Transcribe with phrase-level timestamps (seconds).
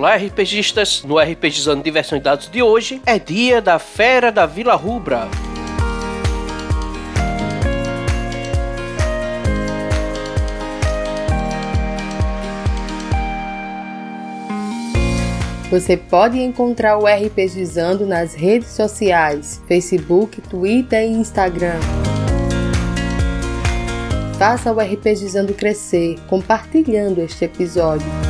[0.00, 1.04] Olá, RPGistas!
[1.04, 5.28] No RPGizando Diversão e Dados de hoje é dia da Fera da Vila Rubra.
[15.70, 21.78] Você pode encontrar o RPGizando nas redes sociais, Facebook, Twitter e Instagram.
[24.38, 28.29] Faça o RPGizando crescer, compartilhando este episódio.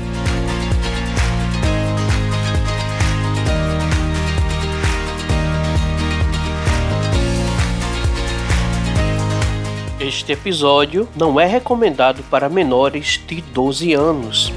[10.11, 14.51] Este episódio não é recomendado para menores de 12 anos.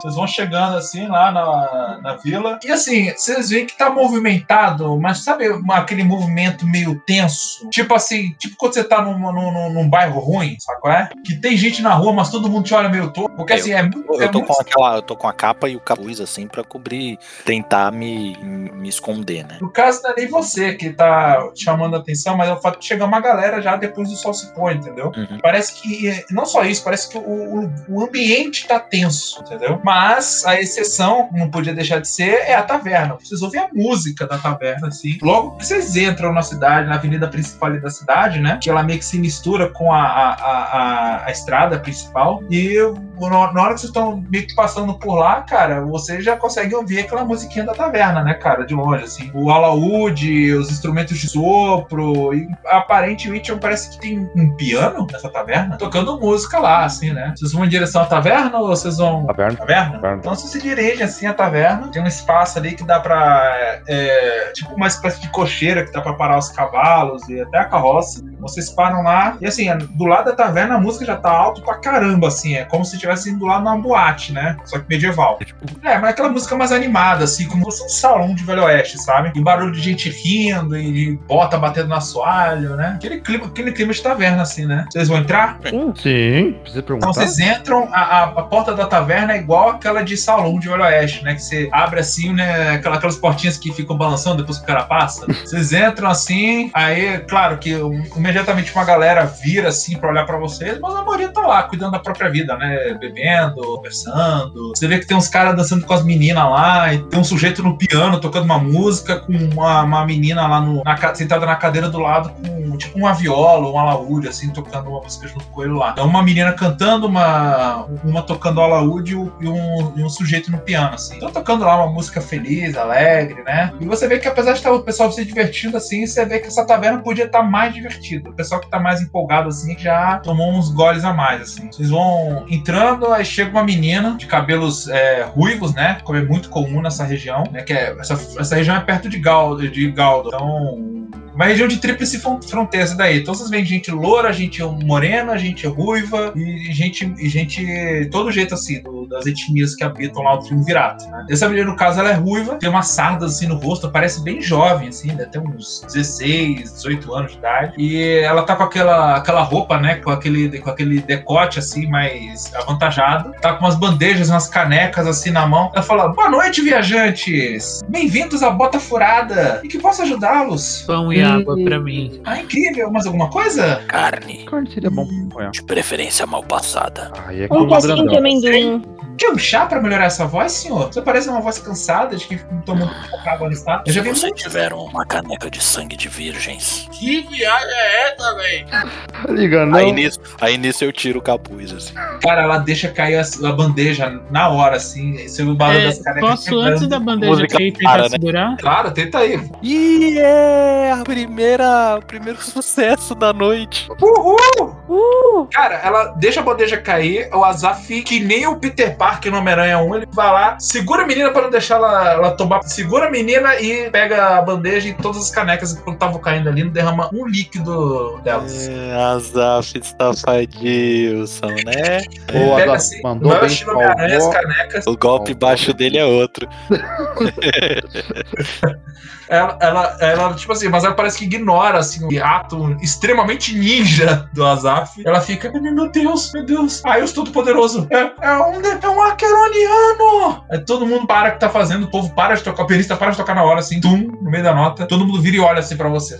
[0.00, 2.58] Vocês vão chegando assim lá na, na vila.
[2.64, 7.68] E assim, vocês veem que tá movimentado, mas sabe aquele movimento meio tenso?
[7.68, 11.08] Tipo assim, tipo quando você tá num, num, num bairro ruim, sabe qual é?
[11.24, 13.34] Que tem gente na rua, mas todo mundo te olha meio torto.
[13.36, 14.04] Porque assim, é muito.
[14.14, 14.52] Eu, é tô muito...
[14.52, 18.36] com aquela, eu tô com a capa e o capuz assim pra cobrir, tentar me,
[18.38, 19.58] me esconder, né?
[19.60, 22.78] No caso, não é nem você que tá chamando a atenção, mas é o fato
[22.78, 25.12] de chegar uma galera já depois do sol se pôr, entendeu?
[25.16, 25.38] Uhum.
[25.42, 29.80] Parece que, não só isso, parece que o, o, o ambiente tá tenso, entendeu?
[29.88, 33.16] Mas a exceção, não podia deixar de ser, é a taverna.
[33.18, 35.16] Vocês ouvem a música da taverna, assim.
[35.22, 38.58] Logo que vocês entram na cidade, na avenida principal da cidade, né?
[38.60, 42.42] Que ela meio que se mistura com a, a, a, a estrada principal.
[42.50, 42.76] E
[43.20, 47.00] na hora que vocês estão meio que passando por lá, cara, você já consegue ouvir
[47.00, 48.64] aquela musiquinha da taverna, né, cara?
[48.64, 49.30] De longe, assim.
[49.34, 52.34] O alaúde, os instrumentos de sopro.
[52.34, 57.32] E aparentemente parece que tem um piano nessa taverna, tocando música lá, assim, né?
[57.36, 59.26] Vocês vão em direção à taverna ou vocês vão.
[59.26, 59.56] Taverna.
[59.56, 59.92] Taverna?
[59.92, 60.16] Taverna.
[60.18, 61.88] Então você se dirige assim à taverna.
[61.88, 63.80] Tem um espaço ali que dá pra.
[63.86, 67.64] é, tipo uma espécie de cocheira que dá pra parar os cavalos e até a
[67.64, 68.22] carroça.
[68.40, 69.36] Vocês param lá.
[69.40, 72.54] E assim, do lado da taverna a música já tá alto pra caramba, assim.
[72.54, 74.56] É como se estivesse indo lá numa boate, né?
[74.64, 75.38] Só que medieval.
[75.84, 78.98] É, mas aquela música mais animada, assim, como se fosse um salão de Velho Oeste,
[78.98, 79.32] sabe?
[79.34, 82.92] E barulho de gente rindo e bota batendo no assoalho, né?
[82.96, 84.86] Aquele clima, aquele clima de taverna, assim, né?
[84.90, 85.58] Vocês vão entrar?
[85.96, 87.12] Sim, precisa Então perguntar.
[87.12, 90.82] vocês entram, a, a- a porta da taverna é igual aquela de salão de Velho
[90.82, 91.34] Oeste, né?
[91.34, 92.72] Que você abre assim, né?
[92.74, 95.24] Aquela- Aquelas portinhas que ficam balançando depois que o cara passa.
[95.26, 100.36] Vocês entram assim, aí, claro que um, imediatamente uma galera vira assim pra olhar pra
[100.36, 102.97] vocês, mas a maioria tá lá, cuidando da própria vida, né?
[102.98, 104.72] Bebendo, conversando.
[104.74, 107.62] Você vê que tem uns caras dançando com as meninas lá, e tem um sujeito
[107.62, 111.88] no piano tocando uma música com uma, uma menina lá no, na sentada na cadeira
[111.88, 115.72] do lado com tipo uma viola, um alaúde, assim, tocando uma música junto com ele
[115.72, 115.90] lá.
[115.90, 120.94] Então uma menina cantando, uma, uma tocando alaúde e um, e um, sujeito no piano,
[120.94, 121.16] assim.
[121.16, 123.72] Então tocando lá uma música feliz, alegre, né?
[123.80, 126.46] E você vê que apesar de estar o pessoal se divertindo assim, você vê que
[126.46, 128.30] essa taverna podia estar mais divertida.
[128.30, 131.70] O pessoal que tá mais empolgado assim já tomou uns goles a mais, assim.
[131.70, 135.98] Vocês vão entrando, aí chega uma menina de cabelos é, ruivos, né?
[136.04, 137.62] Como é muito comum nessa região, né?
[137.62, 140.28] Que é, essa, essa região é perto de Galdo, de Galdo.
[140.28, 140.97] Então,
[141.38, 143.20] uma região de tríplice fron- fronteira daí.
[143.20, 148.54] Então vocês veem gente loura, gente morena, gente ruiva e gente, e gente todo jeito
[148.54, 151.26] assim, do- das etnias que habitam lá o triunvirato, né?
[151.30, 154.40] Essa menina, no caso, ela é ruiva, tem umas sardas assim no rosto, parece bem
[154.42, 157.72] jovem, assim, deve ter uns 16, 18 anos de idade.
[157.78, 159.96] E ela tá com aquela, aquela roupa, né?
[159.96, 163.30] Com aquele, com aquele decote assim, mais avantajado.
[163.40, 165.70] Tá com umas bandejas, umas canecas assim na mão.
[165.72, 167.80] Ela fala: Boa noite, viajantes!
[167.88, 169.60] Bem-vindos à Bota Furada!
[169.64, 170.82] E que posso ajudá-los?
[170.86, 172.20] Pão e água pra mim.
[172.24, 172.90] Ah, incrível!
[172.90, 173.82] Mais alguma coisa?
[173.88, 175.06] Carne, Carne seria bom.
[175.34, 175.50] Olha.
[175.50, 177.12] de preferência mal passada.
[177.26, 178.82] Aí é Um pocinho de amendoim.
[179.16, 180.86] Quer um chá pra melhorar essa voz, senhor?
[180.92, 182.88] Você parece uma voz cansada de que tomou
[183.26, 183.82] água no estado.
[183.84, 184.38] Eu já Se vi você muito.
[184.38, 186.86] tiver uma caneca de sangue de virgens.
[186.92, 189.36] Que viagem é essa, velho?
[189.36, 189.76] Liga, não.
[189.76, 191.94] Aí nisso, aí nisso eu tiro o capuz, assim.
[192.22, 195.14] Cara, ela deixa cair a, a bandeja na hora, assim.
[195.26, 198.08] Você vê o barulho É, das canecas posso, antes da bandeja cair, tentar né?
[198.10, 198.56] segurar?
[198.58, 199.40] Claro, tenta aí.
[199.64, 203.88] E é a primeira, o primeiro sucesso da noite.
[204.00, 204.76] Uhul!
[204.88, 205.48] Uh!
[205.52, 209.78] Cara, ela deixa a bandeja cair, o Azaf, que nem o Peter parque no Homem-Aranha
[209.78, 212.62] 1, ele vai lá, segura a menina pra não deixar ela, ela tomar.
[212.62, 216.62] Segura a menina e pega a bandeja e todas as canecas que estavam caindo ali,
[216.62, 218.68] não derrama um líquido delas.
[218.68, 222.02] É, Azaf Stafadilson, né?
[222.32, 224.86] Boa, pega Azaf, assim, mandou bem, Homem-Aranha, as canecas.
[224.86, 226.48] O golpe baixo dele é outro.
[229.28, 234.28] Ela, ela, ela, tipo assim, mas ela parece que ignora, assim, o ato extremamente ninja
[234.32, 235.02] do Azaf.
[235.04, 237.86] Ela fica, meu Deus, meu Deus, ai, eu estou todo poderoso.
[237.90, 240.44] É, é um, é um acheroniano.
[240.50, 243.10] Aí todo mundo para que tá fazendo, o povo para de tocar, o pianista para
[243.10, 244.86] de tocar na hora, assim, tum, no meio da nota.
[244.86, 246.18] Todo mundo vira e olha assim pra você.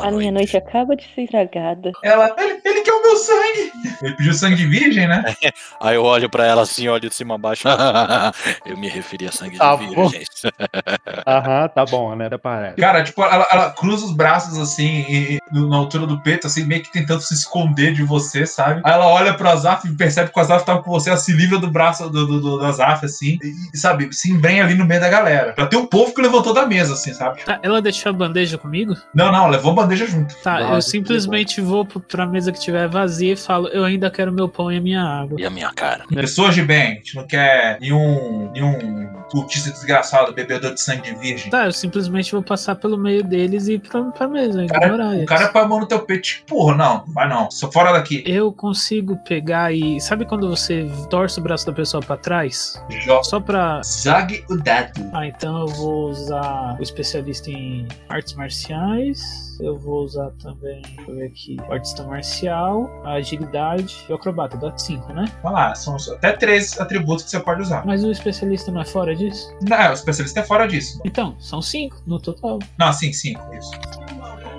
[0.00, 1.92] Boa A minha noite acaba de ser estragada.
[2.02, 3.72] Ela, ele, ele quer o meu sangue.
[4.02, 5.22] Ele pediu sangue de virgem, né?
[5.80, 7.66] Aí eu olho pra ela assim, olho de cima a baixo.
[8.66, 10.08] eu me referi a sangue Tá de bom.
[10.08, 10.28] virgens.
[11.26, 12.28] Aham, tá bom, né?
[12.42, 12.76] Parece.
[12.76, 16.46] Cara, tipo, ela, ela cruza os braços assim, e- e no- na altura do peito,
[16.46, 18.80] assim, meio que tentando se esconder de você, sabe?
[18.84, 21.32] Aí ela olha pro Azaf e percebe que o Azaf tava com você, ela se
[21.32, 24.74] livra do braço do, do, do- do Azaf, assim, e, e, sabe, se embrenha ali
[24.74, 25.54] no meio da galera.
[25.56, 27.42] Já tem um povo que levantou da mesa, assim, sabe?
[27.44, 28.94] Tá, ela deixou a bandeja comigo?
[29.14, 30.34] Não, não, levou bandeja junto.
[30.42, 34.48] Tá, eu simplesmente vou pra mesa que tiver vazia e falo, eu ainda quero meu
[34.48, 35.40] pão e a minha água.
[35.40, 36.04] E a minha cara.
[36.08, 41.14] Pessoas de bem, a gente não quer nenhum, nenhum cultista desgraçado, bebedor de sangue de
[41.18, 41.50] virgem.
[41.50, 45.26] Tá, eu simplesmente vou passar pelo meio deles e ir pra, pra mesa, ignorar O
[45.26, 48.22] cara põe a mão no teu peito, tipo, porra, não, vai não, sou fora daqui.
[48.26, 50.00] Eu consigo pegar e.
[50.00, 52.80] Sabe quando você torce o braço da pessoa pra trás?
[52.88, 53.24] Joga.
[53.24, 53.82] Só pra.
[53.82, 54.92] Zague o dado.
[55.12, 59.47] Ah, então eu vou usar o especialista em artes marciais.
[59.60, 64.56] Eu vou usar também, deixa eu ver aqui, artista marcial, agilidade e o acrobata.
[64.56, 65.30] Dá 5, né?
[65.42, 67.84] Vamos lá, são até três atributos que você pode usar.
[67.84, 69.52] Mas o especialista não é fora disso?
[69.68, 71.00] Não, o especialista é fora disso.
[71.04, 72.58] Então, são 5 no total.
[72.78, 73.70] Não, sim, sim, isso.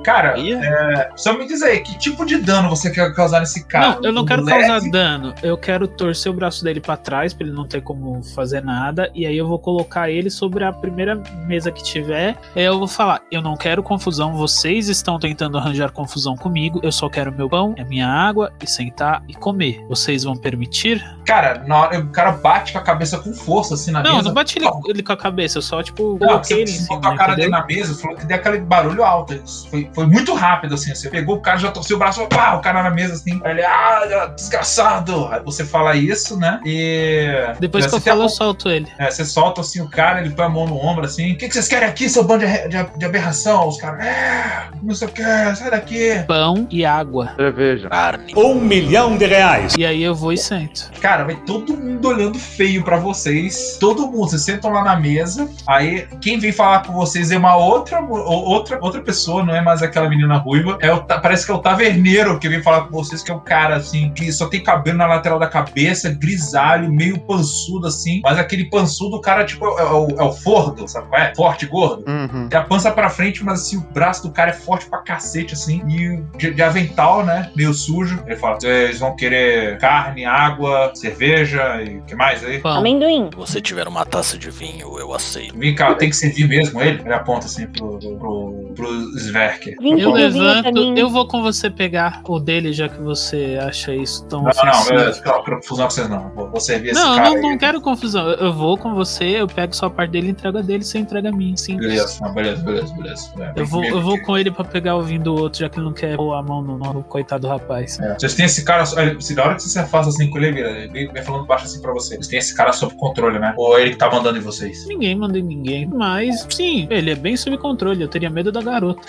[0.04, 3.96] Cara, é, só me diz aí, que tipo de dano você quer causar nesse cara?
[3.96, 4.68] não, eu não quero leve?
[4.68, 5.34] causar dano.
[5.44, 9.10] Eu quero torcer o braço dele pra trás, pra ele não ter como fazer nada.
[9.14, 11.16] E aí eu vou colocar ele sobre a primeira
[11.46, 12.36] mesa que tiver.
[12.56, 14.34] Aí eu vou falar: eu não quero confusão.
[14.34, 16.80] Vocês estão tentando arranjar confusão comigo.
[16.84, 19.84] Eu só quero meu pão, a minha água e sentar e comer.
[19.90, 21.04] Vocês vão permitir?
[21.26, 24.28] Cara, na hora- o cara bate com a cabeça com força, assim, na não, mesa.
[24.28, 25.58] não bate ele, ele com a cabeça.
[25.58, 26.96] Eu só, tipo, Não, coloquei você, ele em você cima.
[26.98, 27.60] botou a cara dele entendeu?
[27.62, 29.34] na mesa, falou que deu aquele barulho alto.
[29.34, 30.94] Isso Foi, foi muito rápido, assim.
[30.94, 33.40] Você pegou o cara, já torceu o braço, pá, o cara na mesa, assim.
[33.44, 35.28] Aí ele, ah, desgraçado.
[35.28, 36.60] Aí você fala isso, né?
[36.66, 37.28] E.
[37.60, 38.88] Depois que você eu falo, eu solto ele.
[38.98, 41.34] É, você solta assim o cara, ele põe a mão no ombro assim.
[41.34, 43.68] O que, que vocês querem aqui, seu bando de, de- de aberração?
[43.68, 46.24] Os caras, é, não sei o que, sai daqui.
[46.28, 47.34] Pão e água.
[47.36, 47.90] Cerveja.
[47.90, 48.34] Carne.
[48.36, 49.74] Um milhão de reais.
[49.78, 50.92] E aí eu vou e sento.
[51.02, 53.78] Cara, vai todo mundo olhando feio pra vocês.
[53.80, 55.50] Todo mundo, vocês sentam lá na mesa.
[55.68, 59.79] Aí, quem vem falar com vocês é uma outra, outra, outra pessoa, não é mais
[59.80, 60.78] atrás daquela menina ruiva.
[60.82, 63.40] É o, parece que é o taverneiro que vem falar com vocês, que é um
[63.40, 68.22] cara assim, que só tem cabelo na lateral da cabeça, grisalho, meio pançudo assim.
[68.24, 71.34] Mas aquele pançudo, o cara, tipo, é, é, o, é o fordo, sabe qual é?
[71.36, 72.04] Forte, gordo.
[72.08, 72.50] Uhum.
[72.50, 75.54] Tem a pança pra frente, mas assim, o braço do cara é forte pra cacete,
[75.54, 75.82] assim.
[75.88, 77.52] E de, de avental, né?
[77.56, 78.24] Meio sujo.
[78.26, 82.60] Ele fala: vocês vão querer carne, água, cerveja e o que mais aí?
[82.60, 82.78] Pão.
[82.78, 83.30] Amendoim.
[83.32, 85.58] Se você tiver uma taça de vinho, eu aceito.
[85.58, 87.02] Vem cá, tem que servir mesmo ele?
[87.02, 89.69] Ele aponta assim pro, pro, pro, pro Zverk.
[89.80, 90.02] 20.
[90.02, 94.44] eu levanto, eu vou com você pegar o dele, já que você acha isso tão.
[94.44, 94.94] Não, ofensivo.
[94.94, 96.30] não, não, confusão com vocês não.
[96.30, 97.30] Vou servir não, esse cara.
[97.30, 97.42] Não, aí.
[97.42, 98.30] não quero confusão.
[98.30, 101.32] Eu vou com você, eu pego só a parte dele, entrega dele, você entrega a
[101.32, 101.56] mim.
[101.56, 101.78] Sim.
[101.78, 103.34] Beleza, beleza, beleza, beleza.
[103.40, 105.78] É, eu vou, eu vou com ele pra pegar o vinho do outro, já que
[105.78, 108.00] ele não quer pôr a mão no, no coitado do rapaz.
[108.00, 108.14] É.
[108.16, 108.86] Vocês têm esse cara.
[108.86, 111.82] Se na hora que você se afasta assim com ele, ele vem falando baixo assim
[111.82, 112.16] pra você.
[112.16, 113.54] Vocês têm esse cara sob controle, né?
[113.58, 114.86] Ou é ele que tá mandando em vocês?
[114.88, 115.88] Ninguém manda em ninguém.
[115.88, 118.02] Mas, sim, ele é bem sob controle.
[118.02, 119.02] Eu teria medo da garota.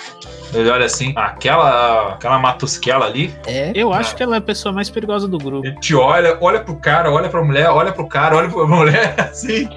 [0.52, 3.72] Ele olha assim, aquela, aquela matusquela ali, É.
[3.74, 5.66] Eu acho que ela é a pessoa mais perigosa do grupo.
[5.66, 9.14] ele te olha, olha pro cara, olha pra mulher, olha pro cara, olha pra mulher,
[9.30, 9.68] assim.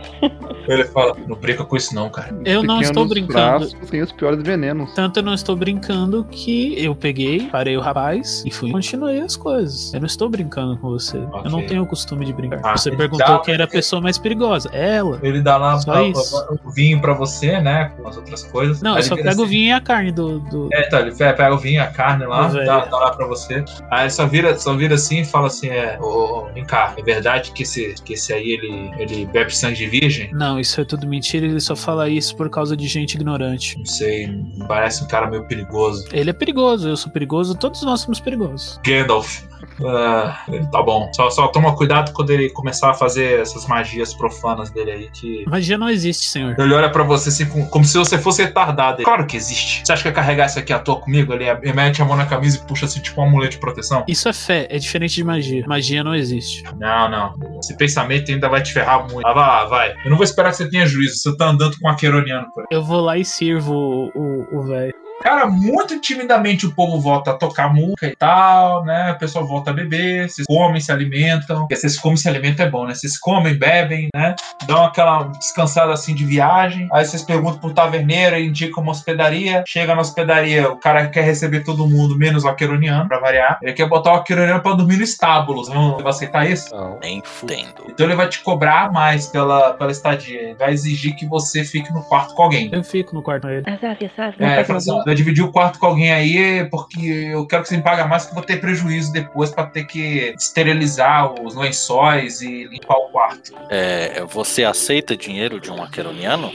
[0.67, 2.35] Ele fala, não brinca com isso não, cara.
[2.45, 3.33] Eu não estou brincando.
[3.67, 4.93] braços têm os piores venenos.
[4.93, 9.35] Tanto eu não estou brincando que eu peguei, parei o rapaz e fui continuei as
[9.35, 9.93] coisas.
[9.93, 11.17] Eu não estou brincando com você.
[11.17, 12.61] Eu não tenho o costume de brincar.
[12.63, 14.69] Ah, você perguntou dá- quem era a pessoa mais perigosa.
[14.73, 15.19] Ela.
[15.21, 16.37] Ele dá lá Só a- isso.
[16.37, 17.91] a- o vinho pra você, né?
[17.97, 18.81] Com as outras coisas.
[18.81, 20.39] Não, Aí eu só pego o assim, vinho e a carne do.
[20.39, 20.62] do...
[20.71, 22.65] É, então, ele pe- pega o vinho, a carne lá, velho.
[22.65, 23.63] dá, dá lá pra você.
[23.91, 26.93] Aí ele só vira, só vira assim e fala assim: é, ô, ô, vem cá,
[26.97, 30.29] é verdade que esse, que esse aí ele, ele bebe sangue de virgem?
[30.33, 31.45] Não, isso é tudo mentira.
[31.45, 33.77] Ele só fala isso por causa de gente ignorante.
[33.77, 34.29] Não sei,
[34.67, 36.07] parece um cara meio perigoso.
[36.13, 38.79] Ele é perigoso, eu sou perigoso, todos nós somos perigosos.
[38.85, 39.41] Gandalf.
[39.83, 41.09] Ah, ele tá bom.
[41.15, 45.45] Só, só toma cuidado quando ele começar a fazer essas magias profanas dele aí, que
[45.47, 46.55] Magia não existe, senhor.
[46.59, 48.97] ele olha pra você assim, como, se você fosse retardado.
[48.99, 49.81] Ele, claro que existe.
[49.85, 51.33] Você acha que vai carregar isso aqui à toa comigo?
[51.33, 54.03] Ele, ele mete a mão na camisa e puxa assim, tipo um amuleto de proteção.
[54.07, 55.63] Isso é fé, é diferente de magia.
[55.67, 56.63] Magia não existe.
[56.79, 57.33] Não, não.
[57.59, 59.25] Esse pensamento ainda vai te ferrar muito.
[59.25, 59.93] Ah, vai lá, vai.
[60.03, 61.17] Eu não vou esperar que você tenha juízo.
[61.17, 62.65] Você tá andando com um aqueroniano aí.
[62.71, 64.93] Eu vou lá e sirvo o- o o velho.
[65.23, 69.13] Cara, muito timidamente o povo volta a tocar música e tal, né?
[69.13, 71.59] O pessoal volta a beber, vocês comem, se alimentam.
[71.59, 72.93] Porque vocês comem, se alimentam é bom, né?
[72.93, 74.35] Vocês comem, bebem, né?
[74.65, 76.87] Dão aquela descansada assim de viagem.
[76.91, 79.63] Aí vocês perguntam pro taverneiro, ele indica uma hospedaria.
[79.67, 83.59] Chega na hospedaria, o cara quer receber todo mundo, menos o aqueroniano, pra variar.
[83.61, 85.63] Ele quer botar o aqueroniano pra dormir no estábulo.
[85.63, 85.71] Você
[86.03, 86.75] vai aceitar isso?
[86.75, 86.99] Não.
[86.99, 87.85] Nem fudendo.
[87.87, 90.41] Então ele vai te cobrar mais pela, pela estadia.
[90.41, 92.69] Ele vai exigir que você fique no quarto com alguém.
[92.73, 93.63] Eu fico no quarto com ele.
[93.69, 94.99] Azaf, Azaf, não É, faz fala mal.
[95.01, 98.25] assim, dividir o quarto com alguém aí, porque eu quero que você me pague mais,
[98.25, 103.09] que eu vou ter prejuízo depois pra ter que esterilizar os lençóis e limpar o
[103.09, 103.53] quarto.
[103.69, 106.51] É, você aceita dinheiro de um aqueroniano?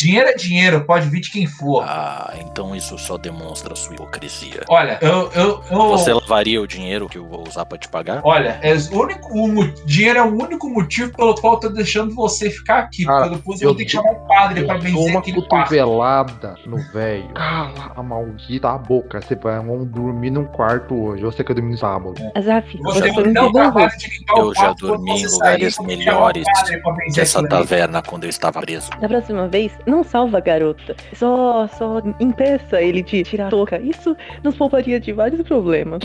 [0.00, 1.84] Dinheiro é dinheiro, pode vir de quem for.
[1.86, 4.62] Ah, então isso só demonstra sua hipocrisia.
[4.68, 5.30] Olha, eu.
[5.34, 8.20] eu, eu Você levaria o dinheiro que eu vou usar pra te pagar?
[8.24, 12.14] Olha, é o único, o dinheiro é o único motivo pelo qual eu tô deixando
[12.14, 13.04] você ficar aqui.
[13.08, 15.42] Ah, porque depois eu eu vou ter que chamar um padre pra benzer uma aquele
[15.42, 15.68] quarto.
[15.68, 17.28] cotovelada no velho.
[17.34, 19.20] Cala a maldita boca.
[19.20, 21.22] Você vai vamos dormir num quarto hoje.
[21.22, 22.14] Você quer dormir no sábado.
[22.34, 26.46] Azaf, Você foi um o trabalho de limpar o Eu já dormi em lugares melhores
[27.12, 28.90] Que essa taverna quando eu estava preso.
[29.00, 30.96] Da próxima vez, não salva a garota.
[31.14, 33.78] Só, só impeça ele de tirar a touca.
[33.80, 36.00] Isso nos pouparia de vários problemas.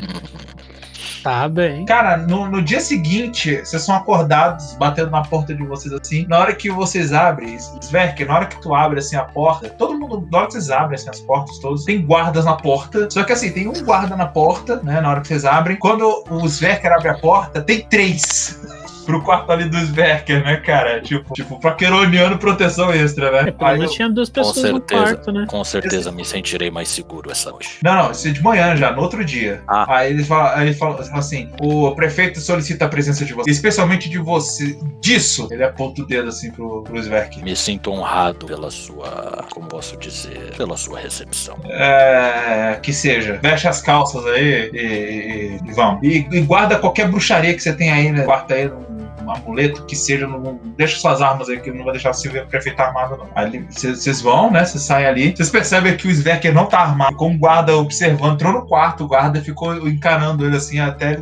[1.26, 1.86] Tá bem.
[1.88, 6.24] Cara, no, no dia seguinte, vocês são acordados, batendo na porta de vocês assim.
[6.28, 9.98] Na hora que vocês abrem, Sverk, na hora que tu abre assim a porta, todo
[9.98, 13.10] mundo, na hora que vocês abrem assim, as portas todas, tem guardas na porta.
[13.10, 15.02] Só que assim, tem um guarda na porta, né?
[15.02, 15.78] Na hora que vocês abrem.
[15.78, 18.62] Quando o Sverker abre a porta, tem três.
[19.06, 21.00] Pro quarto ali do Sverker, né, cara?
[21.02, 23.50] Tipo, tipo, pra queroniano proteção extra, né?
[23.50, 25.46] É, pelo Aí menos eu- tinha duas Com pessoas no certeza, quarto, né?
[25.48, 27.78] com certeza me sentirei mais seguro essa noite.
[27.84, 29.62] Não, não, isso é de manhã já, no outro dia.
[29.68, 29.86] Ah.
[29.98, 34.18] Aí ele fala, ele fala, assim: o prefeito solicita a presença de você, especialmente de
[34.18, 34.78] você.
[35.02, 37.42] Disso, ele aponta o dedo assim pro, pro Sverk.
[37.44, 41.58] Me sinto honrado pela sua, como posso dizer, pela sua recepção.
[41.66, 46.02] É, que seja, veste as calças aí e, e- e vamos.
[46.04, 48.24] E, e guarda qualquer bruxaria que você tem aí, né?
[48.24, 51.94] Guarda aí um, um amuleto que seja, não, deixa suas armas aí, que não vai
[51.94, 53.28] deixar você ver o prefeito armado, não.
[53.36, 54.66] Aí vocês vão, né?
[54.66, 55.36] Vocês saem ali.
[55.36, 57.16] Vocês percebem que o Sverker não tá armado.
[57.16, 61.16] Como o guarda observando, entrou no quarto, o guarda ficou encarando ele assim, até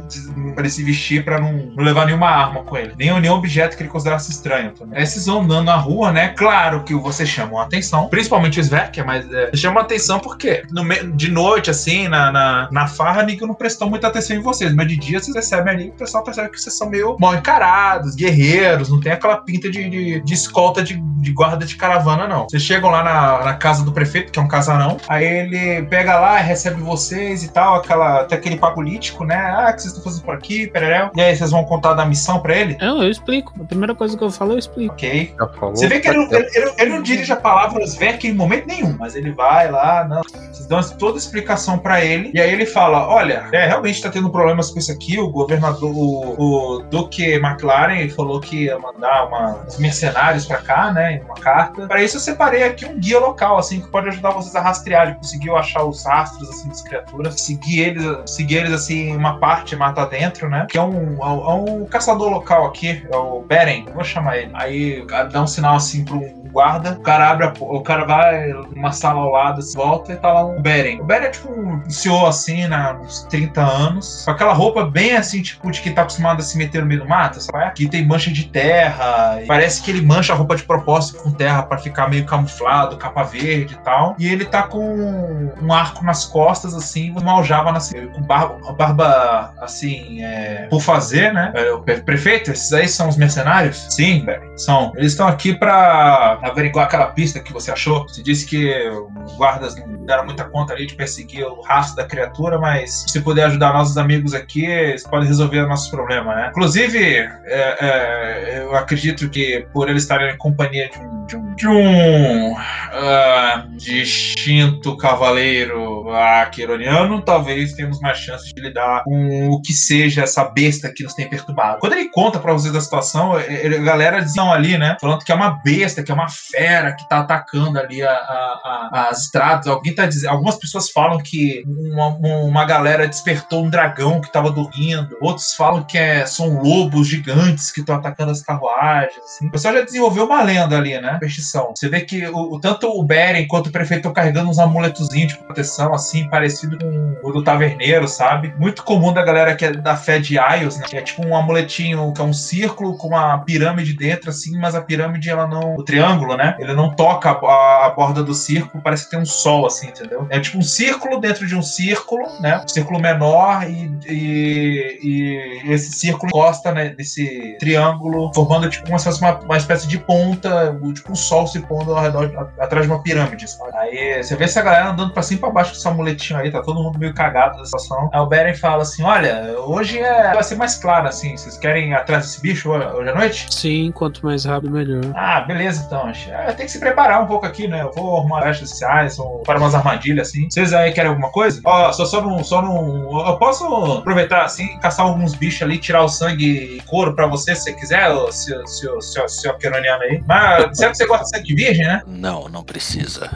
[0.53, 2.93] pra ele se vestir pra não, não levar nenhuma arma com ele.
[2.97, 4.99] Nenhum, nenhum objeto que ele considerasse estranho também.
[4.99, 6.29] Aí vocês vão andando na rua, né?
[6.29, 10.63] Claro que vocês chamam a atenção, principalmente o Sverker, mas é, chamam a atenção porque
[10.71, 10.83] no
[11.15, 14.87] de noite, assim, na, na, na farra, ninguém não prestou muita atenção em vocês, mas
[14.87, 17.82] de dia vocês recebem ali, o pessoal percebe que vocês são meio mal encarados,
[18.15, 22.43] guerreiros, não tem aquela pinta de, de, de escolta de, de guarda de caravana, não.
[22.49, 26.19] Vocês chegam lá na, na casa do prefeito, que é um casarão, aí ele pega
[26.19, 29.35] lá, recebe vocês e tal, aquela, até aquele papo político, né?
[29.35, 31.11] Ah, o que vocês estão fazendo por aqui, pererel.
[31.15, 32.77] E aí vocês vão contar da missão pra ele?
[32.81, 33.53] Não, eu explico.
[33.61, 34.93] A primeira coisa que eu falo, eu explico.
[34.93, 35.33] Ok.
[35.75, 38.33] Você vê que ele, não- ele, ele- ele não dirige a palavra aos Vec em
[38.33, 40.21] momento nenhum, mas ele vai lá, não.
[40.51, 44.09] Vocês dão toda a explicação pra ele, e aí ele fala: Olha, é, realmente tá
[44.09, 45.19] tendo problemas com isso aqui.
[45.19, 46.35] O governador, o,
[46.77, 47.72] o Duque McLaren
[48.15, 51.21] falou que ia mandar uma- uns mercenários pra cá, né?
[51.25, 51.87] Uma carta.
[51.87, 55.07] Pra isso eu separei aqui um guia local, assim, que pode ajudar vocês a rastrear.
[55.07, 59.75] Ele conseguiu achar os rastros, assim, das criaturas, seguir eles, seguir eles, assim, uma parte
[59.75, 60.65] mata dentro, né?
[60.69, 64.37] Que é um, é um, é um caçador local aqui, é o Beren, vou chamar
[64.37, 64.51] ele.
[64.53, 68.49] Aí dá um sinal assim pro um guarda, o cara abre a, o cara vai
[68.75, 70.99] numa sala ao lado, assim, volta e tá lá um Beren.
[71.01, 75.15] O Beren é tipo um senhor assim, né, uns 30 anos, com aquela roupa bem
[75.15, 77.62] assim, tipo, de quem tá acostumado a se meter no meio do mato, sabe?
[77.71, 81.63] Que tem mancha de terra, parece que ele mancha a roupa de propósito com terra
[81.63, 84.15] pra ficar meio camuflado, capa verde e tal.
[84.19, 87.79] E ele tá com um arco nas costas, assim, uma aljava na
[88.13, 91.51] com barba, barba assim, é, por fazer, né?
[91.55, 93.87] É, o pre- prefeito, esses aí são os mercenários?
[93.89, 94.91] Sim, velho, são.
[94.95, 98.07] Eles estão aqui pra averiguar aquela pista que você achou.
[98.07, 98.89] Você disse que
[99.25, 103.21] os guardas não deram muita conta ali de perseguir o rastro da criatura, mas se
[103.21, 106.47] puder ajudar nossos amigos aqui, eles podem resolver nossos problemas, né?
[106.49, 111.55] Inclusive, é, é, eu acredito que por eles estarem em companhia de um, de um,
[111.55, 119.73] de um ah, distinto cavaleiro aquironiano, talvez tenhamos mais chances de lidar com o que
[119.73, 121.79] seja essa besta que nos tem perturbado.
[121.79, 124.97] Quando ele conta pra vocês da situação, ele- a galera diziam ali, né?
[124.99, 128.89] Falando que é uma besta, que é uma fera que tá atacando ali a- a-
[128.93, 129.67] a- as estradas.
[129.67, 134.51] Alguém tá dizendo, algumas pessoas falam que uma, uma galera despertou um dragão que tava
[134.51, 135.15] dormindo.
[135.21, 139.17] Outros falam que é- são lobos gigantes que estão atacando as carruagens.
[139.23, 139.47] Assim.
[139.47, 141.13] O pessoal já desenvolveu uma lenda ali, né?
[141.13, 141.73] Superstição.
[141.75, 145.39] Você vê que o, tanto o Beren quanto o prefeito estão carregando uns amuletozinhos de
[145.39, 148.53] proteção, assim, parecido com o do taverneiro, sabe?
[148.57, 150.85] Muito comum da galera que é da fé de Aios, né?
[150.87, 154.75] Que é tipo um amuletinho, que é um círculo com uma pirâmide dentro, assim, mas
[154.75, 155.75] a pirâmide, ela não.
[155.75, 156.55] O triângulo, né?
[156.59, 160.27] Ele não toca a, a- borda do círculo, parece que tem um sol, assim, entendeu?
[160.29, 162.61] É tipo um círculo dentro de um círculo, né?
[162.63, 168.97] Um círculo menor e, e, e esse círculo encosta né, nesse triângulo, formando tipo como
[168.99, 172.63] se fosse uma, uma espécie de ponta, tipo um sol se pondo ao redor, a-
[172.63, 173.71] atrás de uma pirâmide, sabe?
[173.75, 176.51] Aí você vê essa galera andando pra cima e pra baixo com esse amuletinho aí,
[176.51, 178.09] tá todo mundo meio cagado da situação.
[178.13, 181.89] Aí o Beren fala assim: olha, hoje é, vai ser mais claro, assim, vocês querem
[181.91, 183.47] ir atrás desse bicho hoje à noite?
[183.49, 185.01] Sim, quanto mais rápido, melhor.
[185.15, 186.03] Ah, beleza, então.
[186.29, 187.81] É, tem que se preparar um pouco aqui, né?
[187.81, 190.47] Eu vou arrumar festas sociais, ou para umas armadilhas, assim.
[190.49, 191.61] Vocês aí querem alguma coisa?
[191.65, 192.43] Ó, só, só não.
[192.43, 193.25] Só não.
[193.27, 193.65] Eu posso
[193.97, 197.73] aproveitar, assim, caçar alguns bichos ali, tirar o sangue e couro pra você, se você
[197.73, 200.23] quiser, ô, seu, seu, seu, seu queroniano aí.
[200.27, 202.01] Mas será que você gosta de sangue de virgem, né?
[202.07, 203.29] Não, não precisa.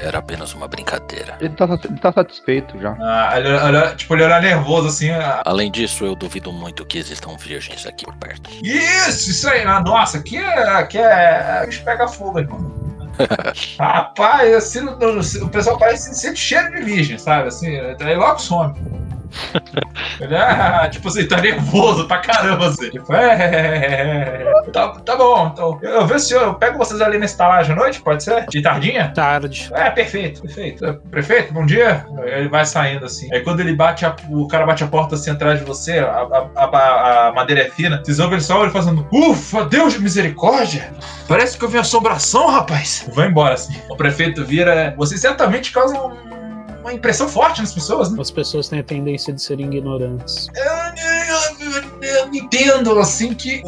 [0.00, 1.36] Era apenas uma brincadeira.
[1.40, 2.94] Ele tá, ele tá satisfeito já.
[3.00, 5.10] Ah, ele, olha- tipo, ele olha nervoso, assim.
[5.10, 8.50] ah, Além disso, eu duvido muito que existam virgens aqui por perto.
[8.62, 9.62] Isso, isso aí.
[9.64, 10.68] Ah, Nossa, aqui é.
[10.70, 11.60] Aqui é.
[11.60, 12.84] A gente pega fogo, irmão.
[13.78, 17.48] Rapaz, assim, o pessoal parece sentir cheiro de virgem, sabe?
[17.48, 18.74] Assim, aí logo some.
[20.20, 22.90] Ele, ah, tipo assim, tá nervoso pra caramba, assim.
[22.90, 24.70] Tipo, é, é, é, é.
[24.70, 25.78] Tá, tá bom, então.
[25.82, 28.46] Eu vejo se eu, eu pego vocês ali na estalagem à noite, pode ser?
[28.48, 29.12] De tardinha?
[29.14, 29.68] Tarde.
[29.72, 30.94] É, perfeito, perfeito.
[31.10, 32.06] Prefeito, bom dia.
[32.24, 33.32] Ele vai saindo assim.
[33.32, 36.26] Aí quando ele bate, a- o cara bate a porta assim atrás de você, a,
[36.56, 40.92] a- a- madeira é fina, vocês ouvem ele só ele fazendo, ufa, Deus de misericórdia.
[41.28, 43.08] Parece que eu vi assombração, rapaz.
[43.14, 43.74] Vai embora assim.
[43.90, 44.94] O prefeito vira.
[44.96, 46.43] Você certamente causa um-
[46.84, 48.20] uma impressão forte nas pessoas, né?
[48.20, 50.48] As pessoas têm a tendência de serem ignorantes.
[50.54, 50.64] Eu,
[52.02, 53.62] eu- eu entendo, assim, que.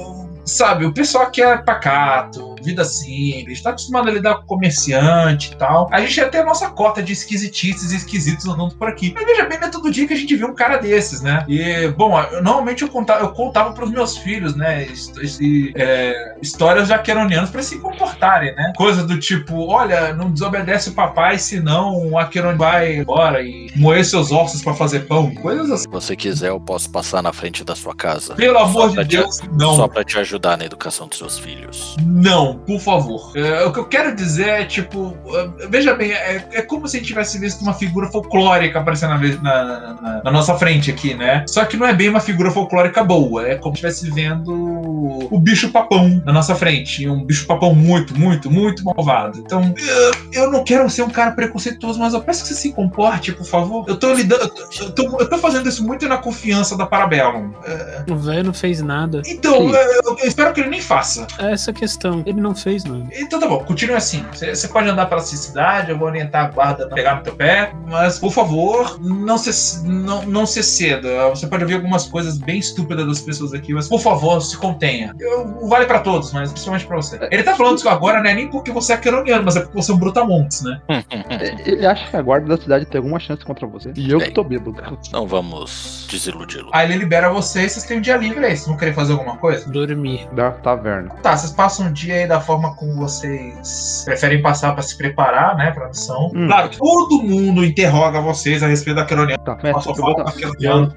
[0.44, 5.57] Sabe, o pessoal aqui é pacato, vida simples, tá acostumado a lidar com comerciante e
[5.57, 5.88] tal.
[5.92, 9.12] A gente tem a nossa cota de esquisitices e esquisitos andando por aqui.
[9.14, 11.44] Mas veja bem, não é todo dia que a gente vê um cara desses, né?
[11.48, 14.85] E, bom, eu- normalmente eu contava, eu contava pros meus filhos, né?
[15.22, 18.72] esse, é, histórias aqueronianas pra se comportarem, né?
[18.76, 24.05] Coisa do tipo, olha, não desobedece o papai, senão o Aqueron vai embora e moer
[24.05, 25.35] seus ossos pra fazer pão.
[25.37, 25.83] Coisas assim.
[25.85, 28.35] Se você quiser, eu posso passar na frente da sua casa.
[28.35, 29.76] Pelo amor Só de pra te- Deus, não.
[29.76, 31.96] Só pra te ajudar na educação dos seus filhos.
[32.05, 33.33] Não, por favor.
[33.37, 35.16] É, o que eu quero dizer é, tipo,
[35.61, 39.11] é, veja bem, é, é como se a gente tivesse visto uma figura folclórica aparecendo
[39.11, 41.45] na, na- na- na nossa frente aqui, né?
[41.49, 44.53] Só que não é bem uma figura folclórica boa, é como se estivesse vendo
[45.31, 47.03] o bicho papão na nossa frente.
[47.03, 49.38] e Um bicho papão muito, muito, muito malvado.
[49.38, 49.75] Então,
[50.33, 53.33] eu, eu não quero ser um cara preconceituoso, mas eu peço que você se comporte,
[53.33, 53.85] por favor.
[53.88, 54.51] Eu tô lidando.
[54.81, 57.51] Eu tô, eu tô- fazendo isso muito na confiança da Parabellum.
[57.64, 59.21] É, O velho não fez nada.
[59.27, 61.27] então, eu, eu espero que ele nem faça.
[61.38, 62.23] É essa a questão.
[62.27, 63.06] Ele não fez nada.
[63.12, 64.24] Então tá bom, continue assim.
[64.32, 67.35] Você pode andar pela cidade, eu vou orientar a guarda a não pegar no teu
[67.35, 71.28] pé, mas por favor, não se, não, não se ceda.
[71.30, 75.14] Você pode ouvir algumas coisas bem estúpidas das pessoas aqui, mas por favor, se contenha.
[75.18, 77.18] Eu, vale pra todos, mas principalmente pra você.
[77.30, 79.76] Ele tá falando isso agora, não é nem porque você é queroniano, mas é porque
[79.76, 80.80] você é um brutamontes, né?
[80.88, 83.92] É, Ele acha que a guarda da cidade tem alguma chance contra você.
[83.96, 84.76] E eu que tô bêbado.
[85.12, 86.70] Não vamos desiludi-lo.
[86.72, 88.56] Aí ele libera vocês, vocês têm um dia livre aí.
[88.56, 89.68] Vocês vão querer fazer alguma coisa?
[89.70, 90.26] Dormir.
[90.32, 91.11] Da taverna.
[91.22, 95.57] Tá, vocês passam um dia aí da forma como vocês preferem passar pra se preparar,
[95.57, 96.31] né, pra missão.
[96.35, 96.46] Hum.
[96.46, 99.38] Claro todo mundo interroga vocês a respeito da queroniana.
[99.38, 99.59] Tá,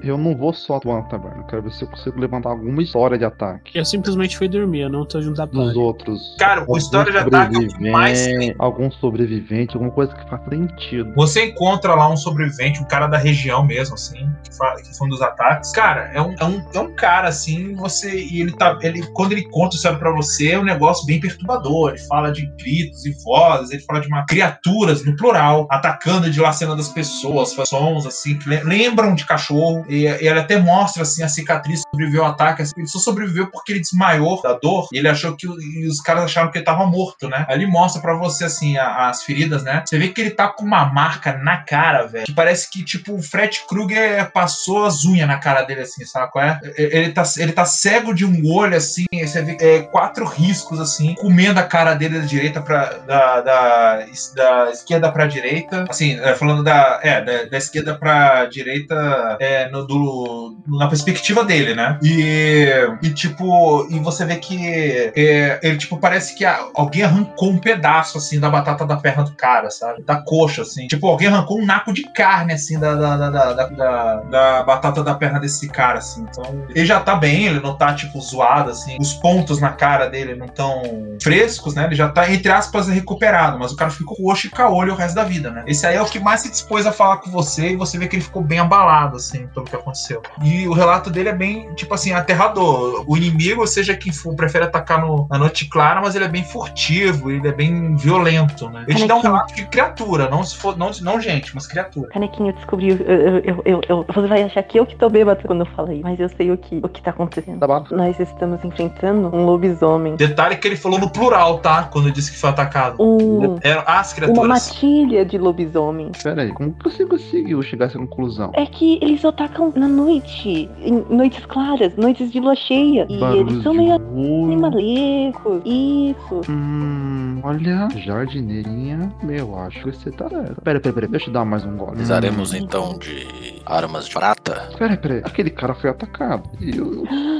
[0.04, 1.44] eu, não vou só atuar na taverna.
[1.50, 3.78] Quero ver se eu consigo levantar alguma história de ataque.
[3.78, 5.80] Eu simplesmente fui dormir, eu não tô junto da Dos party.
[5.80, 6.36] outros.
[6.38, 8.56] Cara, o história de ataque é o que mais tem.
[8.58, 11.14] Algum sobrevivente, alguma coisa que faça sentido.
[11.16, 15.22] Você encontra lá um sobrevivente, um cara da região mesmo, assim, que foi um dos
[15.22, 15.72] ataques.
[15.72, 18.20] Cara, é um, é um, é um cara, assim, você.
[18.20, 18.78] E ele tá.
[18.82, 21.90] Ele, quando ele conta a história pra você, é um negócio bem perturbador.
[21.92, 26.32] Ele fala de gritos e vozes, ele fala de uma criaturas no plural, atacando e
[26.32, 29.86] dilacerando as pessoas, faz sons assim que le- lembram de cachorro.
[29.90, 32.62] E, e ele até mostra assim a cicatriz sobreviveu ao ataque.
[32.62, 36.24] assim, ele só sobreviveu porque ele desmaiou da dor e ele achou que os caras
[36.26, 37.46] acharam que ele tava morto, né?
[37.48, 39.84] Aí ele mostra pra você assim a- as feridas, né?
[39.86, 43.14] Você vê que ele tá com uma marca na cara, velho, que parece que tipo
[43.16, 46.60] o Fred Krueger passou as unhas na cara dele assim, sabe qual é?
[46.78, 51.09] Ele tá, ele tá cego de um olho assim, você vê é, quatro riscos assim,
[51.16, 56.34] comendo a cara dele da direita para da, da, da esquerda pra direita, assim, é,
[56.36, 61.98] falando da, é, da, da esquerda pra direita é, no, do, na perspectiva dele, né?
[62.04, 62.70] E,
[63.02, 68.18] e tipo, e você vê que é, ele tipo parece que alguém arrancou um pedaço
[68.18, 70.04] assim da batata da perna do cara, sabe?
[70.04, 70.88] Da coxa assim.
[70.88, 75.04] Tipo, alguém arrancou um naco de carne assim da, da, da, da, da- da batata
[75.04, 76.26] da perna desse cara assim.
[76.30, 78.98] Então, ele já tá bem, ele não tá tipo zoado assim.
[79.00, 80.82] Os pontos na cara dele não tão
[81.22, 81.86] frescos, né?
[81.86, 85.16] Ele já tá entre aspas recuperado, mas o cara ficou roxo e caolho o resto
[85.16, 85.64] da vida, né?
[85.68, 88.08] Esse aí é o que mais se dispôs a falar com você e você vê
[88.08, 90.22] que ele ficou bem abalado assim pelo que aconteceu.
[90.44, 93.04] E o relato dele é bem, tipo assim, aterrador.
[93.08, 96.44] O inimigo, seja quem for, prefere atacar no, na noite clara, mas ele é bem
[96.44, 98.86] furtivo, ele é bem violento, né?
[98.88, 102.10] Ele te dá um relato de criatura, não se for, não, não gente, mas criatura.
[102.10, 102.90] Canequinho, eu descobri.
[102.90, 105.66] Eu, eu, eu, eu- eu- você vai achar que eu que tô bêbado quando eu
[105.76, 107.60] falei, mas eu sei o que, o que tá acontecendo.
[107.60, 107.84] Tá bom.
[107.92, 110.16] Nós estamos enfrentando um lobisomem.
[110.16, 111.84] Detalhe que ele falou no plural, tá?
[111.84, 112.96] Quando disse que foi atacado.
[113.02, 114.48] Um, Eram as uma criaturas.
[114.48, 116.12] matilha de lobisomem.
[116.24, 118.52] Pera aí, como que você conseguiu chegar a essa conclusão?
[118.54, 123.06] É que eles atacam na noite, em noites claras, noites de lua cheia.
[123.10, 125.62] E Barulhos eles são meio animalecos.
[125.66, 126.42] Isso.
[126.50, 130.26] Hum, olha, jardineirinha, meu, acho que você tá.
[130.64, 131.92] Pera, pera, pera, deixa eu dar mais um gole.
[131.92, 134.70] Precisaremos Hum, então de armas de prata?
[134.78, 136.50] Pera, pera, aquele cara foi atacado.
[136.60, 137.04] E eu-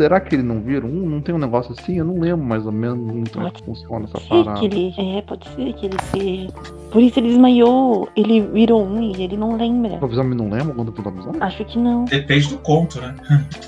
[0.00, 0.88] será que ele não viram?
[0.88, 1.98] Um, não tem um negócio assim?
[1.98, 4.58] Eu não lembro mais ou menos como é que funciona essa parada.
[4.58, 4.94] que ele.
[4.96, 6.79] É, pode ser que ele se.
[6.90, 8.08] Por isso ele desmaiou.
[8.16, 9.94] Ele virou um e ele não lembra.
[9.94, 11.40] O lobisomem não lembra quando foi lobisomem?
[11.42, 12.04] Acho que não.
[12.04, 13.14] Depende do conto, né?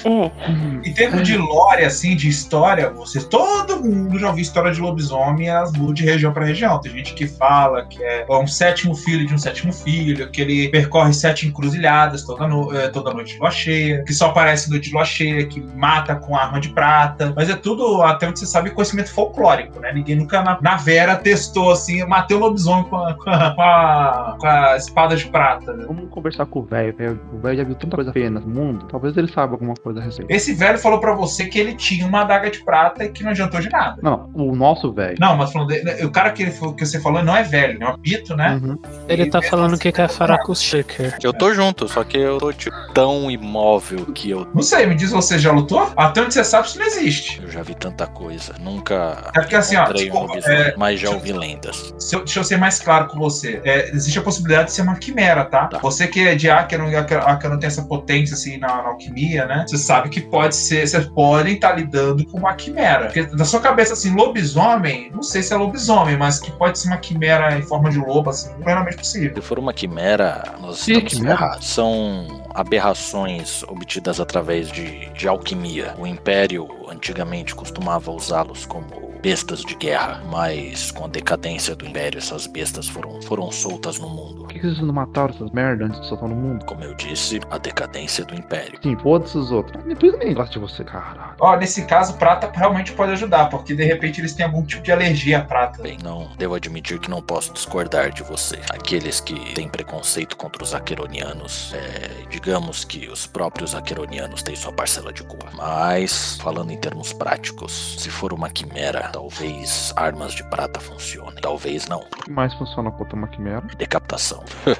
[0.04, 0.30] É.
[0.88, 5.48] Em termos de lore, assim, de história, vocês, todo mundo já ouviu história de lobisomem,
[5.48, 6.80] elas mudam de região para região.
[6.80, 10.68] Tem gente que fala que é um sétimo filho de um sétimo filho, que ele
[10.68, 14.88] percorre sete encruzilhadas toda, no- eh, toda noite de lua cheia, que só aparece noite
[14.88, 17.32] de lua cheia, que mata com arma de prata.
[17.36, 19.92] Mas é tudo, até onde você sabe, conhecimento folclórico, né?
[19.92, 23.54] Ninguém nunca na, na Vera testou assim, eu matei o lobisomem com a, com a-
[23.54, 25.72] com a- com a espada de prata.
[25.72, 25.84] né?
[25.86, 27.20] Vamos conversar com o velho.
[27.32, 28.86] O velho já viu tanta coisa feia no mundo.
[28.90, 30.30] Talvez ele saiba alguma coisa a respeito.
[30.30, 33.30] Esse velho falou pra você que ele tinha uma adaga de prata e que não
[33.30, 33.96] adiantou de nada.
[34.02, 35.16] Não, o nosso velho.
[35.20, 37.88] Não, mas falando dele, o cara que, ele, que você falou não é velho, é
[37.88, 38.60] um pito, né?
[38.62, 38.78] Uhum.
[39.08, 41.16] Ele tá falando que quer falar com o Shaker.
[41.22, 44.94] Eu tô junto, só que eu tô tipo, tão imóvel que eu, Não sei, me
[44.94, 45.92] diz você já lutou?
[45.96, 47.40] Até onde você sabe isso não existe.
[47.42, 48.54] eu já vi tanta coisa.
[48.60, 51.94] Nunca É porque assim, ó, um lobisomem, é, mas já ouvi lendas.
[51.98, 53.60] se eu- deixa eu ser mais claro com você.
[53.64, 55.66] É, existe a possibilidade de ser uma quimera, tá?
[55.66, 55.78] Tá.
[55.78, 59.64] Você que é de Áquero e Áquero tem essa potência assim na, na alquimia, né?
[59.66, 63.06] Você sabe que pode ser, vocês podem estar lidando com uma quimera.
[63.06, 66.88] Porque na sua cabeça, assim, lobisomem, não sei se é lobisomem, mas que pode ser
[66.88, 69.34] uma quimera em forma de lobo, assim, plenamente possível.
[69.34, 71.34] Se for uma quimera, nós Que estamos quimera?
[71.34, 71.66] errados.
[71.66, 75.94] São aberrações obtidas através de, de alquimia.
[75.98, 82.18] O Império antigamente costumava usá-los como bestas de guerra, mas com a decadência do Império,
[82.18, 84.40] essas bestas foram, foram soltas no mundo.
[84.40, 86.64] Por que que vocês não mataram essas merdas antes de soltar no mundo?
[86.66, 88.78] Como eu disse, a decadência do Império.
[88.82, 89.82] Sim, foda-se os outros.
[89.84, 91.34] Depois eu nem gosto de você, caralho.
[91.40, 94.90] Ó, nesse caso, prata realmente pode ajudar, porque de repente eles têm algum tipo de
[94.90, 95.80] alergia à prata.
[95.80, 98.58] Bem, não devo admitir que não posso discordar de você.
[98.70, 104.72] Aqueles que têm preconceito contra os aqueronianos, é, digamos que os próprios aqueronianos têm sua
[104.72, 105.46] parcela de culpa.
[105.54, 111.34] Mas, falando em termos práticos, se for uma quimera, talvez armas de prata funcionem.
[111.40, 112.00] Talvez não.
[112.00, 113.62] O que mais funciona contra uma quimera?
[113.76, 114.42] Decapitação.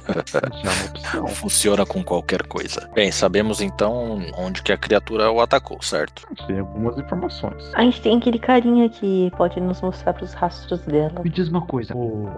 [0.62, 1.28] Já é uma.
[1.42, 2.88] Funciona com qualquer coisa.
[2.94, 6.26] Bem, sabemos então onde que a criatura o atacou, certo?
[6.46, 7.70] Tem algumas informações.
[7.74, 11.20] A gente tem aquele carinha que pode nos mostrar pros rastros dela.
[11.22, 12.28] Me diz uma coisa, ô,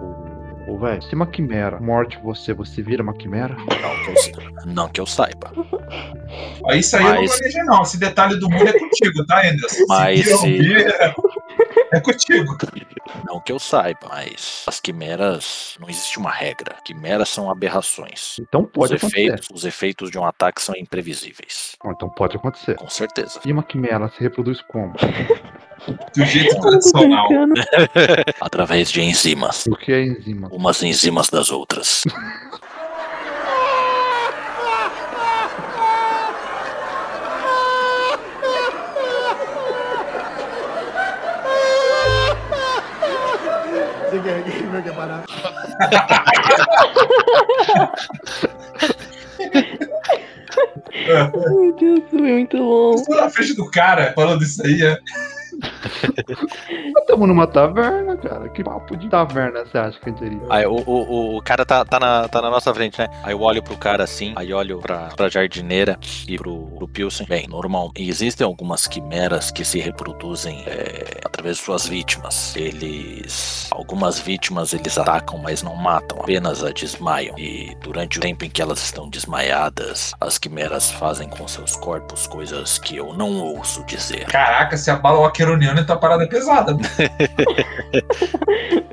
[0.67, 3.55] ô, velho, se uma quimera morte você, você vira uma quimera?
[3.55, 5.51] Não que eu, sa- não que eu saiba.
[6.63, 7.81] Ó, Isso aí eu não Mas- planejei, não.
[7.83, 9.85] Esse detalhe do mundo é contigo, tá, Anderson?
[9.87, 11.15] Mas ou se- vira,
[11.93, 12.57] É contigo.
[13.25, 16.75] Não que eu saiba, mas as quimeras não existe uma regra.
[16.83, 18.35] Quimeras são aberrações.
[18.39, 19.21] Então pode os, acontecer.
[19.27, 21.75] efeitos, os efeitos de um ataque são imprevisíveis.
[21.83, 22.75] Bom, Então pode acontecer.
[22.75, 23.39] Com certeza.
[23.45, 24.93] E uma quimera se reproduz como?
[26.15, 27.27] Do jeito tradicional.
[28.41, 29.65] Através de enzimas.
[29.67, 30.47] O que é enzima?
[30.51, 32.03] Umas enzimas das outras.
[51.07, 52.95] Meu Deus, foi muito bom.
[52.95, 54.97] Estou na frente do cara falando isso aí, é.
[56.97, 58.49] Estamos numa taverna, cara.
[58.49, 60.39] Que papo de taverna você acha que teria?
[60.49, 63.07] Aí o, o, o- cara tá, tá, na, tá na nossa frente, né?
[63.23, 65.97] Aí eu olho pro cara assim, aí olho pra, pra jardineira
[66.27, 67.27] e pro, pro Pilsen.
[67.27, 67.91] Bem, normal.
[67.95, 72.55] Existem algumas quimeras que se reproduzem é, através de suas vítimas.
[72.55, 73.67] Eles.
[73.71, 77.37] Algumas vítimas eles atacam, mas não matam, apenas a desmaiam.
[77.37, 82.25] E durante o tempo em que elas estão desmaiadas, as quimeras fazem com seus corpos
[82.27, 84.25] coisas que eu não ouso dizer.
[84.25, 85.25] Caraca, se abala o
[85.55, 86.75] Aqueroniano, então a parada é pesada.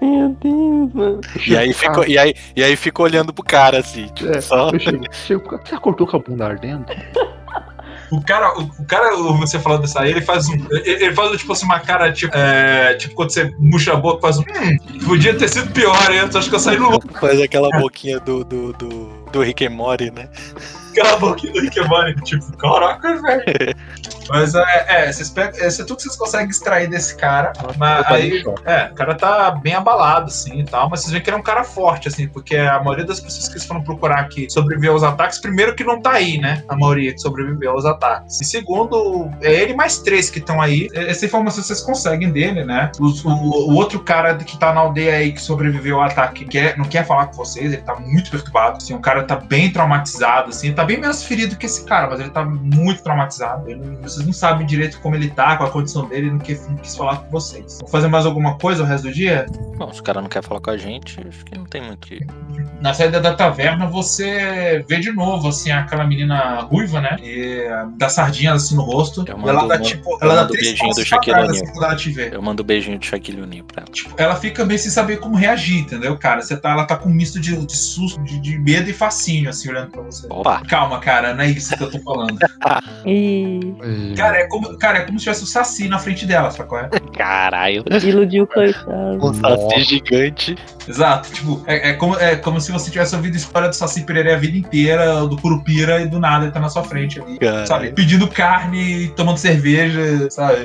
[0.00, 1.20] Meu Deus, mano.
[1.46, 4.70] E aí fico, e aí, e aí fico olhando pro cara assim, tipo, É, só.
[4.70, 6.86] eu chego, chego, você já cortou com a bunda ardendo?
[8.10, 10.54] O cara, o, o cara, você falando isso aí, ele faz um.
[10.70, 14.20] Ele, ele faz tipo assim, uma cara, tipo, é, tipo quando você murcha a boca,
[14.20, 14.42] faz um.
[14.42, 16.20] Hum, podia ter sido pior, hein?
[16.34, 17.00] Acho que eu saí no.
[17.18, 20.28] Faz aquela boquinha do, do, do, do Rick and Morty, né?
[20.92, 23.44] Aquela boquinha do Rick tipo, caraca, velho.
[24.28, 27.52] Mas é, é, vocês pegam, é, isso é tudo que vocês conseguem extrair desse cara.
[27.76, 30.88] Mas aí, é, o cara tá bem abalado, assim e tal.
[30.88, 33.48] Mas vocês veem que ele é um cara forte, assim, porque a maioria das pessoas
[33.48, 36.62] que eles foram procurar aqui sobreviver aos ataques, primeiro que não tá aí, né?
[36.68, 38.40] A maioria que sobreviveu aos ataques.
[38.40, 40.88] E segundo, é ele mais três que estão aí.
[40.94, 42.90] Essa informação vocês conseguem dele, né?
[43.00, 46.76] Os- o, o outro cara que tá na aldeia aí que sobreviveu ao ataque quer,
[46.78, 48.78] não quer falar com vocês, ele tá muito perturbado.
[48.78, 52.20] Assim, o cara tá bem traumatizado, assim, tá bem menos ferido que esse cara, mas
[52.20, 53.70] ele tá muito traumatizado.
[53.70, 56.66] Ele vocês não sabem direito como ele tá, qual a condição dele, ele não quis,
[56.68, 57.78] não quis falar com vocês.
[57.80, 59.46] Vão fazer mais alguma coisa o resto do dia?
[59.76, 62.06] Bom, se o cara não quer falar com a gente, acho que não tem muito
[62.06, 62.26] que.
[62.80, 67.16] Na saída da taverna, você vê de novo, assim, aquela menina ruiva, né?
[67.22, 67.64] E
[67.96, 69.24] dá sardinhas assim no rosto.
[69.26, 70.18] Eu e ela mando dá tipo.
[70.20, 72.30] Ela dá mando três beijinho do Shaquille trás, assim, quando ela te vê.
[72.34, 73.92] Eu mando um beijinho de Shaquille O'Neal pra ela.
[73.92, 76.42] Tipo, ela fica meio sem saber como reagir, entendeu, cara?
[76.42, 79.50] Você tá, ela tá com um misto de, de susto, de, de medo e fascínio,
[79.50, 80.26] assim, olhando pra você.
[80.28, 80.62] Opa!
[80.72, 82.38] Calma, cara, não é isso que eu tô falando.
[84.16, 86.78] Cara, é como, cara, é como se tivesse o Saci na frente dela, sacou?
[86.78, 86.88] É?
[87.14, 87.84] Caralho!
[88.08, 89.18] iludiu o coitado.
[89.22, 90.56] Um saci gigante.
[90.88, 94.02] Exato, tipo, é, é como, é como se você tivesse ouvido a história do Saci
[94.04, 97.38] Pereira a vida inteira, do Curupira, e do nada ele tá na sua frente ali,
[97.66, 97.92] sabe?
[97.92, 100.56] Pedindo carne, tomando cerveja, sabe?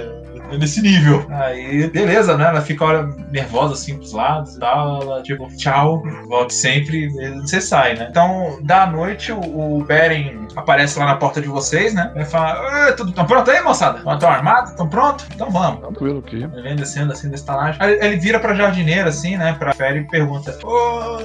[0.52, 1.26] É Nesse nível.
[1.30, 2.46] Aí, beleza, né?
[2.46, 5.02] Ela fica olha, nervosa assim pros lados e tal.
[5.02, 7.10] Ela, tipo, tchau, volte sempre.
[7.42, 8.08] Você sai, né?
[8.10, 9.40] Então, da noite, o,
[9.78, 12.12] o Beren aparece lá na porta de vocês, né?
[12.16, 12.54] Ele fala:
[12.90, 14.00] "Ah, tudo tão pronto aí, moçada?
[14.14, 14.72] Estão armados?
[14.72, 15.26] Estão prontos?
[15.34, 15.82] Então vamos.
[15.82, 16.38] Tranquilo aqui.
[16.38, 17.80] Ele vem descendo assim da estalagem.
[17.82, 19.54] Aí ele vira pra jardineira, assim, né?
[19.60, 21.18] Pra Fera e pergunta: Ô,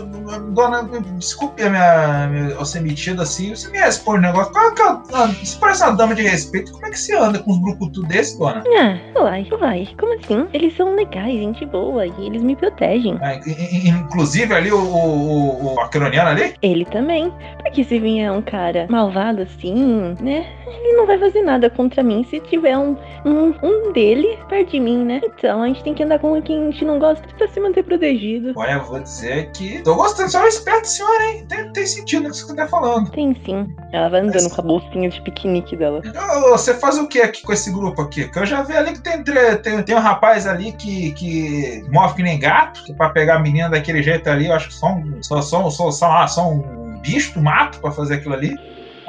[0.53, 0.83] dona,
[1.17, 3.55] desculpe a minha, minha, eu ser metida assim.
[3.55, 4.53] Você me responde um negócio.
[4.53, 6.73] Qual que é o- ah, Você parece uma dama de respeito.
[6.73, 8.63] Como é que você anda com uns brucutu desse, dona?
[9.12, 10.47] Ah, uai, uai, como assim?
[10.53, 13.19] Eles são legais, gente boa, e eles me protegem.
[13.21, 16.55] Ah, in- in- inclusive ali o, o, o, o Acroniano ali?
[16.63, 17.33] Ele também.
[17.63, 20.47] Porque se vier um cara malvado assim, né?
[20.67, 24.81] Ele não vai fazer nada contra mim se tiver um, um, um dele perto de
[24.81, 25.21] mim, né?
[25.25, 27.83] Então a gente tem que andar com quem a gente não gosta pra se manter
[27.83, 28.53] protegido.
[28.57, 29.81] Olha, eu vou dizer que.
[29.83, 31.47] Tô gostando, você é um esperto, senhora, hein?
[31.49, 33.11] Tem, tem sentido no que você tá falando.
[33.11, 33.67] Tem sim.
[33.93, 36.01] Ela vai andando com a bolsinha de piquenique dela.
[36.47, 38.29] Ô, Você faz o que aqui com esse grupo aqui?
[38.29, 42.15] Que eu já vi ali que tem, tem, tem um rapaz ali que, que move
[42.15, 44.93] que nem gato, que pra pegar a menina daquele jeito ali, eu acho que só
[44.93, 48.57] um, só, só, só, só, só um bicho do mato pra fazer aquilo ali.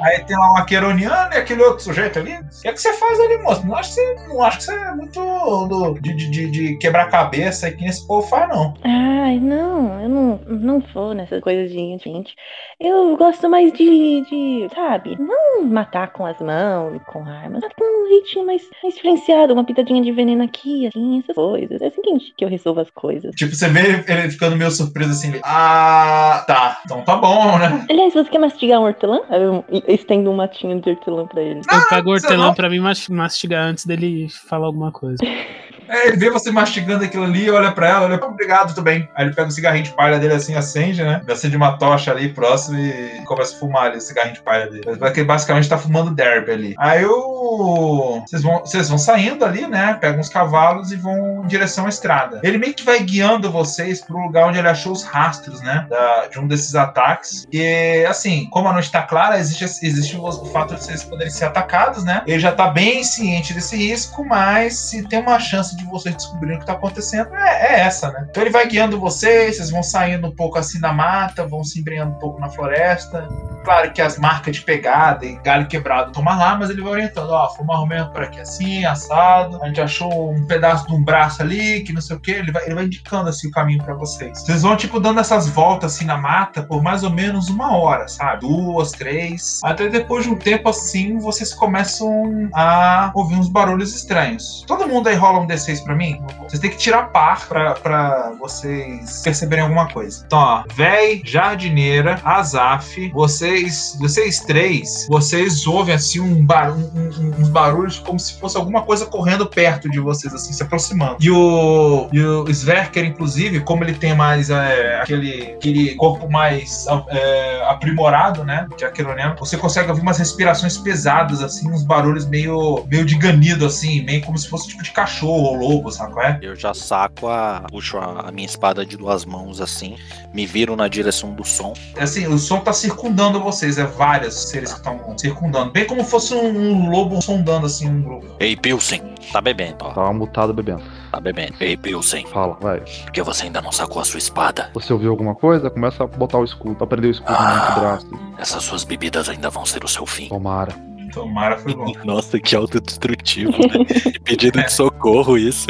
[0.00, 2.32] Aí tem lá um aqueroniano e aquele outro sujeito ali.
[2.34, 3.66] O que, é que você faz ali, moço?
[3.66, 7.08] Não acho que você, não acho que você é muito do- de, de, de, quebrar
[7.10, 8.74] cabeça que esse povo faz, não.
[8.84, 12.34] Ai, não, eu não, não vou nessas coisas de gente.
[12.80, 17.72] Eu gosto mais de, de, sabe, não matar com as mãos e com armas, mas
[17.74, 21.80] com um jeitinho mais, mais diferenciado, uma pitadinha de veneno aqui, assim, essas coisas.
[21.80, 23.34] É assim que a gente- que eu resolvo as coisas.
[23.34, 25.32] Tipo, você vê ele, ficando meio surpreso assim.
[25.44, 26.80] Ah, tá.
[26.84, 27.86] Então tá bom, né?
[27.88, 29.20] Aliás, você quer mastigar um hortelã?
[29.30, 31.60] Eu estendo um matinho de hortelã pra ele.
[31.60, 35.18] Eu pego o hortelã não- pra mim mas- mastigar antes dele falar alguma coisa.
[35.88, 39.08] É, ele vê você mastigando aquilo ali, olha pra ela, olha, obrigado, tudo bem.
[39.14, 41.20] Aí ele pega o cigarrinho de palha dele assim, acende, né?
[41.28, 44.96] Acende uma tocha ali próximo e começa a fumar ali o cigarrinho de palha dele.
[44.98, 46.74] Porque basicamente tá fumando derby ali.
[46.78, 48.22] Aí o.
[48.26, 49.96] Vocês vão, vocês vão saindo ali, né?
[50.00, 52.40] Pegam uns cavalos e vão em direção à estrada.
[52.42, 55.86] Ele meio que vai guiando vocês pro lugar onde ele achou os rastros, né?
[55.88, 57.46] da- de um desses ataques.
[57.52, 61.30] E assim, como a noite tá clara, existe, existe o, o fato de vocês poderem
[61.30, 62.22] ser atacados, né?
[62.26, 66.14] Ele já tá bem ciente desse risco, mas se tem uma chance chance de vocês
[66.14, 68.26] descobrirem o que tá acontecendo é, é essa, né?
[68.30, 71.80] Então ele vai guiando vocês, vocês vão saindo um pouco assim da mata, vão se
[71.80, 73.28] embrenhando um pouco na floresta.
[73.64, 77.30] Claro que as marcas de pegada e galho quebrado tomam lá, mas ele vai orientando,
[77.30, 79.62] ó, foi mais ou menos por aqui assim, assado.
[79.62, 82.30] A gente achou um pedaço de um braço ali, que não sei o que.
[82.30, 84.42] Ele vai, ele vai indicando assim o caminho pra vocês.
[84.42, 88.06] Vocês vão, tipo, dando essas voltas assim na mata por mais ou menos uma hora,
[88.06, 88.40] sabe?
[88.40, 89.60] Duas, três.
[89.64, 94.64] Até depois de um tempo assim, vocês começam a ouvir uns barulhos estranhos.
[94.66, 96.20] Todo mundo aí rola um D6 pra mim?
[96.42, 100.22] Vocês têm que tirar par pra, pra vocês perceberem alguma coisa.
[100.26, 107.34] Então, ó, véi, jardineira, Azaf, vocês, vocês três, vocês ouvem assim um bar, um- um-
[107.40, 111.16] uns barulhos como se fosse alguma coisa correndo perto de vocês, assim, se aproximando.
[111.20, 116.86] E o, e o Sverker, inclusive, como ele tem mais é, aquele, aquele corpo mais
[117.10, 118.66] é, aprimorado, né?
[118.76, 123.16] Que é aqueroniano, você consegue ouvir umas respirações pesadas, assim, uns barulhos meio, meio de
[123.16, 126.38] ganido, assim, meio como se fosse tipo de cachorro lobo, sabe qual é?
[126.42, 127.64] Eu já saco a.
[127.70, 129.96] puxo a, a minha espada de duas mãos assim,
[130.32, 131.72] me viro na direção do som.
[131.98, 135.70] Assim, o som tá circundando vocês, é vários seres que estão circundando.
[135.72, 138.26] Bem como fosse um, um lobo sondando, assim, um grupo.
[138.40, 139.90] Ei, Pilsen, tá bebendo, ó.
[139.92, 140.82] Tava mutado bebendo.
[141.10, 141.54] Tá bebendo.
[141.60, 142.80] Ei, Pilsen, Fala, vai.
[142.80, 144.70] por que você ainda não sacou a sua espada?
[144.74, 145.70] Você ouviu alguma coisa?
[145.70, 147.70] Começa a botar o escudo, a prender o escudo Ah.
[147.74, 148.06] no braço.
[148.38, 150.28] Essas suas bebidas ainda vão ser o seu fim.
[150.28, 150.74] Tomara.
[151.14, 151.92] Tomara foi bom.
[152.04, 153.84] Nossa, que autodestrutivo, né?
[154.24, 155.66] Pedido de socorro isso.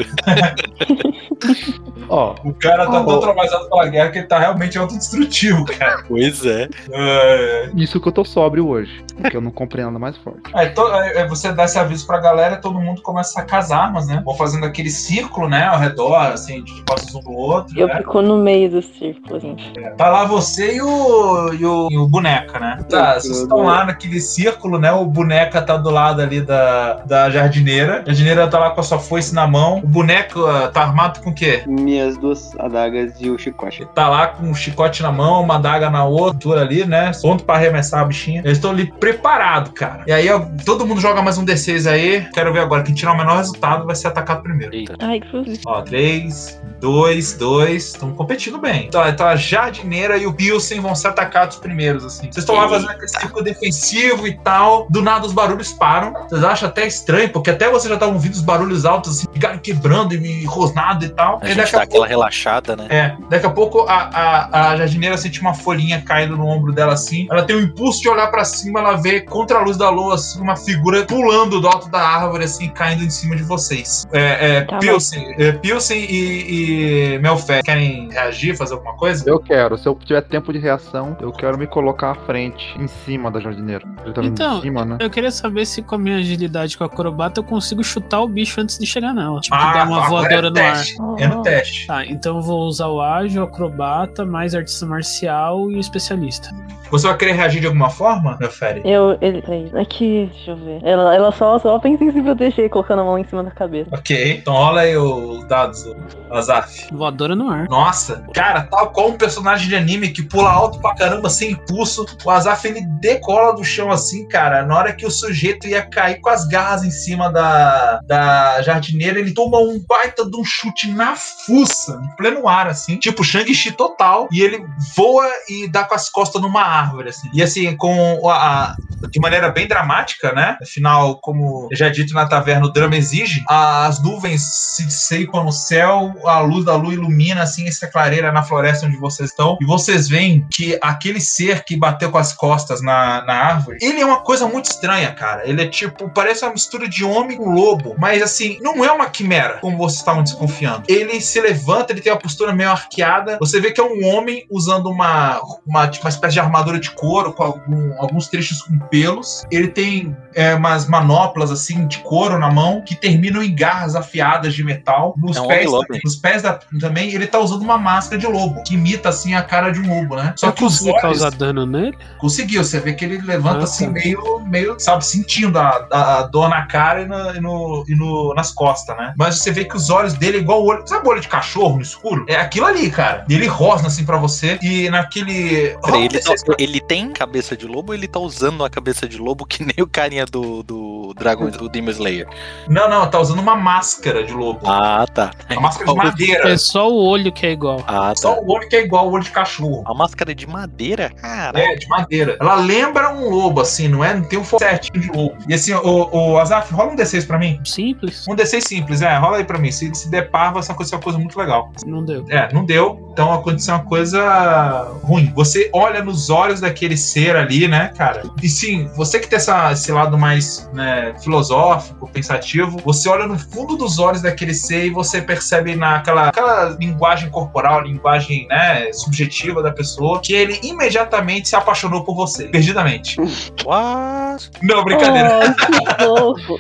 [2.08, 3.04] Ó, O cara tá Oh.
[3.06, 6.04] tão traumatizado pela guerra que ele tá realmente autodestrutivo, cara.
[6.06, 6.68] Pois é.
[6.90, 9.02] É, isso que eu tô sóbrio hoje.
[9.20, 10.40] Porque eu não comprei nada mais forte.
[10.54, 13.70] Aí to- aí você dá esse aviso pra galera, todo mundo começa a sacar as
[13.70, 14.20] armas, né?
[14.24, 17.96] Vão fazendo aquele círculo, né, ao redor, assim, de costas um do outro, Eu né?
[17.98, 19.56] fico no meio do círculo, assim.
[19.96, 22.84] Tá lá você e o, e o, e o boneca, né?
[22.88, 24.92] Tá, vocês estão lá naquele círculo, né?
[24.92, 28.02] O boneca tá do lado ali da, da jardineira.
[28.02, 29.78] A jardineira tá lá com a sua foice na mão.
[29.78, 31.64] O boneco ah, tá armado com o quê?
[31.66, 33.84] Minhas duas adagas e o chicote.
[33.94, 37.10] Tá lá com um chicote na mão, uma daga na outra ali, né?
[37.20, 38.42] Pronto pra arremessar a bichinha.
[38.44, 40.04] Eles estão ali preparados, cara.
[40.06, 42.26] E aí, ó, todo mundo joga mais um D6 aí.
[42.32, 42.84] Quero ver agora.
[42.84, 44.72] Quem tirar o menor resultado vai ser atacado primeiro.
[44.72, 44.94] Eita.
[45.00, 45.60] Ai, cruz.
[45.66, 47.84] Ó, 3, 2, 2.
[47.84, 48.86] Estão competindo bem.
[48.86, 52.30] Então, então a jardineira e o Pilsen vão ser atacados primeiros, assim.
[52.30, 54.86] Vocês estão lá fazendo aquele círculo defensivo e tal.
[54.90, 56.12] Do nada os barulhos param.
[56.28, 59.60] Vocês acham até estranho, porque até vocês já estavam ouvindo os barulhos altos, assim, galho
[59.60, 61.38] quebrando e rosnado e tal.
[61.42, 62.06] A e gente dá a aquela pouco.
[62.06, 62.86] relaxada, né?
[62.90, 66.92] É, daqui a pouco a, a, a jardineira sente uma folhinha caindo no ombro dela
[66.94, 67.26] assim.
[67.30, 70.14] Ela tem o impulso de olhar pra cima, ela vê contra a luz da lua
[70.14, 74.04] assim, uma figura pulando do alto da árvore, assim, caindo em cima de vocês.
[74.12, 79.28] É, é, Tá Pilsen, é, Pilsen e, e Melfé querem reagir, fazer alguma coisa?
[79.28, 82.86] Eu quero, se eu tiver tempo de reação, eu quero me colocar à frente, em
[82.86, 83.84] cima da jardineira.
[84.04, 84.96] Ele tá Então, em cima, né?
[85.00, 88.28] Eu queria saber se com a minha agilidade com a acrobata eu consigo chutar o
[88.28, 89.40] bicho antes de chegar nela.
[89.40, 90.72] Tipo, dar uma agora voadora é no ar.
[90.72, 90.96] teste.
[91.18, 91.86] É no teste.
[91.86, 96.50] Tá, então eu vou usar o ágil, o acrobata, mais artista marcial e o especialista.
[96.90, 98.80] Você vai querer reagir de alguma forma, Melfé?
[98.84, 100.80] Eu, ele, peraí, aqui, deixa eu ver.
[100.84, 103.90] Ela, ela só, só pensa em se proteger, colocando a mão em cima da cabeça.
[103.92, 105.84] Ok, então rola aí os dados,
[106.30, 106.86] Azaf.
[106.92, 107.68] Voadora no ar.
[107.68, 112.06] Nossa, cara, tal qual um personagem de anime que pula alto pra caramba sem impulso,
[112.24, 114.64] o Azaf ele decola do chão assim, cara.
[114.64, 119.18] Na hora que o sujeito ia cair com as garras em cima da, da jardineira,
[119.18, 123.72] ele toma um baita de um chute na fuça, em pleno ar, assim, tipo Shang-Chi
[123.72, 124.64] total, e ele
[124.96, 127.28] voa e dá com as costas numa árvore, assim.
[127.32, 128.76] E assim, com a, a-
[129.10, 130.56] de maneira bem dramática, né?
[130.62, 134.42] Afinal, como já dito na taverna, o drama exige, as nuvens
[134.76, 138.96] se dissipam no céu, a luz da lua ilumina assim essa clareira na floresta onde
[138.96, 143.34] vocês estão, e vocês veem que aquele ser que bateu com as costas na, na
[143.34, 145.42] árvore, ele é uma coisa muito estranha, cara.
[145.48, 149.06] Ele é tipo, parece uma mistura de homem com lobo, mas assim, não é uma
[149.06, 150.82] quimera, como vocês estavam desconfiando.
[150.88, 154.46] Ele se levanta, ele tem uma postura meio arqueada, você vê que é um homem
[154.50, 158.78] usando uma, uma, tipo, uma espécie de armadura de couro, com algum- alguns trechos com
[158.78, 159.44] pelos.
[159.50, 164.52] Ele tem é, umas manoplas assim de couro na mão que terminam em garras afiadas
[164.54, 165.14] de metal.
[165.16, 165.86] Nos É um pés, lobo.
[166.04, 169.42] nos pés da- também ele tá usando uma máscara de lobo que imita assim a
[169.42, 170.34] cara de um lobo, né?
[170.36, 171.96] Só eu que os olhos causar dano nele?
[172.18, 172.64] conseguiu.
[172.64, 173.92] Você vê que ele levanta Ah, assim tá.
[173.92, 174.40] meio,
[174.78, 178.52] sabe, sentindo a, a- a dor na cara e, na- e no, e no- nas
[178.52, 179.14] costas, né?
[179.16, 181.28] Mas você vê que os olhos dele é igual o olho, sabe o olho de
[181.28, 182.24] cachorro no escuro?
[182.28, 183.24] É aquilo ali, cara.
[183.28, 187.12] E ele rosna assim pra você e naquele Peraí, ele, tá- Rola D6 ele tem
[187.12, 190.24] cabeça de lobo ou ele tá usando a cabeça de lobo que nem o carinha
[190.26, 190.72] do, do,
[191.12, 192.26] Dragon, o Demon Slayer.
[192.68, 194.60] Não, não, tá usando uma máscara de lobo.
[194.64, 195.32] Ah, tá.
[195.50, 196.48] Uma máscara de madeira.
[196.48, 197.82] É só o olho que é igual.
[197.86, 198.40] Ah, Só tá.
[198.40, 199.82] o olho que é igual o olho de cachorro.
[199.86, 201.10] A máscara é de madeira?
[201.10, 201.58] Cara.
[201.58, 202.36] É, de madeira.
[202.40, 204.14] Ela lembra um lobo, assim, não é?
[204.14, 205.36] Não tem um certinho de lobo.
[205.48, 207.60] E assim, o, o Azaf, rola um D6 pra mim.
[207.64, 208.26] Simples.
[208.28, 209.70] Um D6 simples, é, rola aí pra mim.
[209.70, 211.70] Se, se der par, vai ser uma coisa, uma coisa muito legal.
[211.86, 212.24] Não deu.
[212.28, 213.10] É, não deu.
[213.12, 215.32] Então aconteceu uma coisa ruim.
[215.34, 218.22] Você olha nos olhos daquele ser ali, né, cara?
[218.42, 223.38] E sim, você que tem essa, esse lado mais né, filosófico, pensativo, você olha no
[223.38, 229.62] fundo dos olhos daquele ser e você percebe naquela aquela linguagem corporal, linguagem né, subjetiva
[229.62, 233.16] da pessoa, que ele imediatamente se apaixonou por você, perdidamente.
[233.64, 234.50] What?
[234.62, 235.54] Não, brincadeira.
[236.00, 236.58] Oh, que fofo.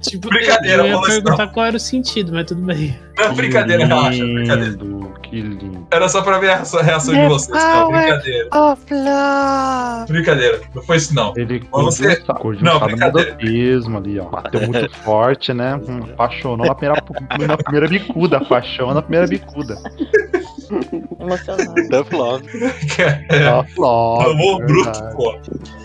[0.00, 2.96] Tipo, Brincadeira, eu ia perguntar qual era o sentido, mas tudo bem.
[3.16, 4.78] Não, brincadeira, relaxa, brincadeira.
[5.08, 5.86] Lindo, que lindo.
[5.90, 8.48] Era só pra ver a reação- reação de vocês, não, brincadeira.
[10.08, 11.32] Brincadeira, não foi isso não.
[11.36, 13.36] Ele Você- curtiu Não, brincadeira.
[13.96, 14.24] ali, ó.
[14.24, 15.76] Bateu muito forte, né?
[15.88, 17.02] Hum, Apaixonou na primeira,
[17.46, 18.40] na primeira bicuda.
[18.44, 19.76] Paixão na primeira bicuda.
[21.20, 21.88] Emocionado.
[21.88, 22.46] Tough love.
[23.30, 23.48] É.
[23.48, 25.34] Ó, love, Amor bruto, pô.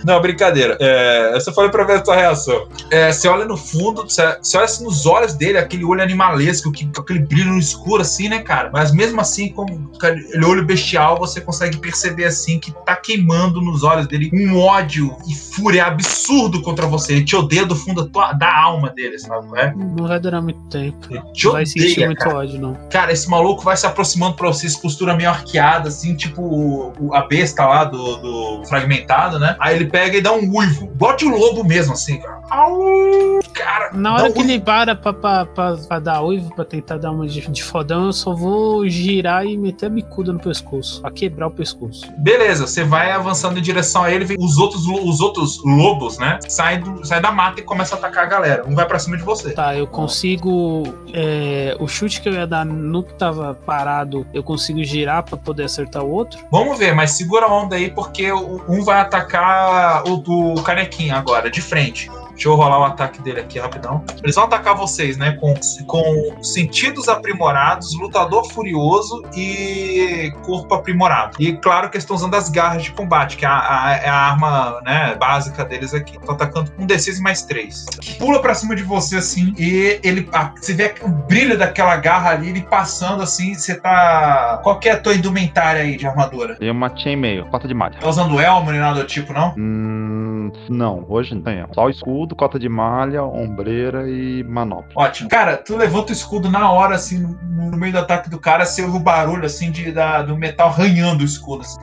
[0.06, 0.78] Não, brincadeira.
[0.82, 2.68] É, eu só falei pra ver a tua reação.
[2.92, 6.72] É, você olha no fundo, você, você olha assim nos olhos dele, aquele olho animalesco,
[6.74, 8.70] que, com aquele brilho no escuro, assim, né, cara?
[8.74, 9.66] Mas mesmo assim, com
[9.96, 15.16] aquele olho bestial, você consegue perceber, assim, que tá queimando nos olhos dele um ódio
[15.26, 17.14] e fúria absurdo contra você.
[17.14, 19.48] Ele te odeia do fundo da, tua- da alma dele, sabe?
[19.58, 19.74] É?
[19.74, 21.08] Não vai durar muito tempo.
[21.10, 22.38] Ele te Não vai sentir odeia, muito cara.
[22.40, 22.74] ódio, não.
[22.90, 27.22] Cara, esse maluco vai se aproximando pra você, essa postura meio arqueada, assim, tipo a
[27.22, 29.56] besta lá do, do fragmentado, né?
[29.60, 30.88] Aí ele pega e dá um uivo.
[30.96, 32.42] Bote o lobo mesmo, assim, cara.
[32.50, 33.40] Au!
[33.54, 37.12] Cara, Na hora que ele para pra, pra, pra, pra dar uivo, pra tentar dar
[37.12, 41.00] uma de, de fodão, eu só vou girar e meter a bicuda no pescoço.
[41.06, 42.06] A quebrar o pescoço.
[42.18, 46.40] Beleza, você vai avançando em direção a ele, vem os outros, os outros lobos, né?
[46.48, 48.64] Saem, do- saem da mata e começam a atacar a galera.
[48.68, 49.52] Um vai pra cima de você.
[49.52, 50.84] Tá, eu consigo.
[51.14, 55.38] é, o chute que eu ia dar no que tava parado, eu consigo girar pra
[55.38, 56.40] poder acertar o outro?
[56.52, 61.50] Vamos ver, mas segura a onda aí, porque um vai atacar o do canequinha agora,
[61.50, 62.10] de frente.
[62.34, 64.04] Deixa eu rolar o ataque dele aqui rapidão.
[64.24, 65.34] Eles vão atacar vocês, né?
[65.40, 65.54] Com,
[65.86, 71.38] com sentidos aprimorados, lutador furioso e corpo aprimorado.
[71.40, 74.10] E claro que eles estão usando as garras de combate, que é a, a- é
[74.10, 76.18] a arma né, básica deles aqui.
[76.18, 77.86] Estão atacando com um D6 mais 3.
[78.20, 80.28] Pula pra cima de você assim, e ele.
[80.34, 83.54] ah, você vê o brilho daquela garra ali, ele passando assim.
[83.54, 84.60] Você tá.
[84.64, 86.56] Qual que é a tua indumentária aí de armadura?
[86.56, 87.98] Tem uma chainmail, cota de malha.
[88.00, 89.54] Tá usando elmo nem nada do tipo, não?
[89.58, 90.33] Hum,
[90.70, 91.66] não, hoje não tem.
[91.74, 94.92] Só escudo, cota de malha, ombreira e manopla.
[94.96, 95.30] Ótimo.
[95.30, 98.82] Cara, tu levanta o escudo na hora, assim, no, meio do ataque do cara, você
[98.84, 101.80] ouve o barulho, assim, de, da, do metal arranhando o escudo, assim.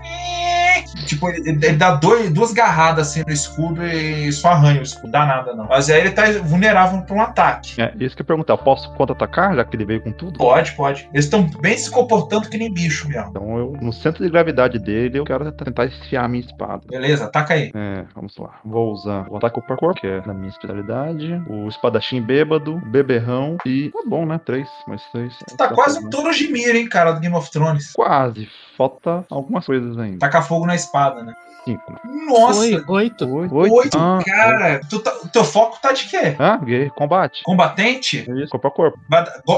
[1.07, 5.11] Tipo, ele, ele dá dois, duas garradas, assim, no escudo e só arranha o escudo.
[5.13, 5.67] Dá nada, não.
[5.67, 7.81] Mas aí ele tá vulnerável pra um ataque.
[7.81, 10.39] É, isso que eu ia perguntar, eu posso contra-atacar, já que ele veio com tudo?
[10.39, 11.09] Pode, pode.
[11.13, 13.31] Eles estão bem se comportando que nem bicho mesmo.
[13.31, 16.83] Então eu, no centro de gravidade dele, eu quero tentar esfiar a minha espada.
[16.89, 17.71] Beleza, ataca aí.
[17.75, 18.60] É, vamos lá.
[18.65, 21.43] Vou usar o ataque a corpo, que é na minha especialidade.
[21.49, 23.91] O espadachim bêbado, o beberrão e.
[23.91, 24.41] Tá bom, né?
[24.45, 25.37] Três, mais três.
[25.57, 27.93] Tá quase um de mira, hein, cara, do Game of Thrones.
[27.93, 28.49] Quase.
[28.77, 30.19] Falta algumas coisas ainda.
[30.19, 31.33] Tacar fogo na espada, né?
[31.65, 31.99] Cinco, né?
[32.27, 32.61] Nossa!
[32.89, 33.29] Oito.
[33.29, 33.55] Oito.
[33.55, 34.81] Oito, Ah, cara.
[34.89, 36.35] Tu tá- o teu foco tá de quê?
[36.39, 36.59] Ah,
[36.95, 37.43] combate.
[37.45, 38.25] Combatente?
[38.31, 38.99] Isso, corpo a corpo.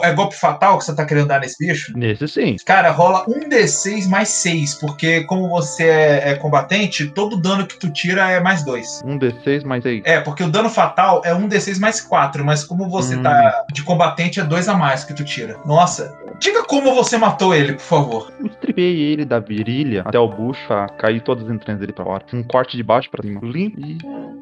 [0.03, 1.93] É golpe fatal que você tá querendo dar nesse bicho?
[1.97, 2.57] Nesse sim.
[2.65, 7.79] Cara, rola um D6 mais 6, porque como você é, é combatente, todo dano que
[7.79, 9.03] tu tira é mais 2.
[9.05, 10.03] Um D6 mais seis.
[10.05, 13.23] É, porque o dano fatal é um D6 mais 4, mas como você Hum.
[13.23, 15.57] tá de combatente, é 2 a mais que tu tira.
[15.65, 18.33] Nossa, diga como você matou ele, por favor.
[18.41, 22.05] Eu estripei ele da virilha até o bucho, a cair todas as entranhas dele pra
[22.05, 22.25] fora.
[22.33, 23.41] Um corte de baixo pra cima.
[23.43, 23.99] Limpo e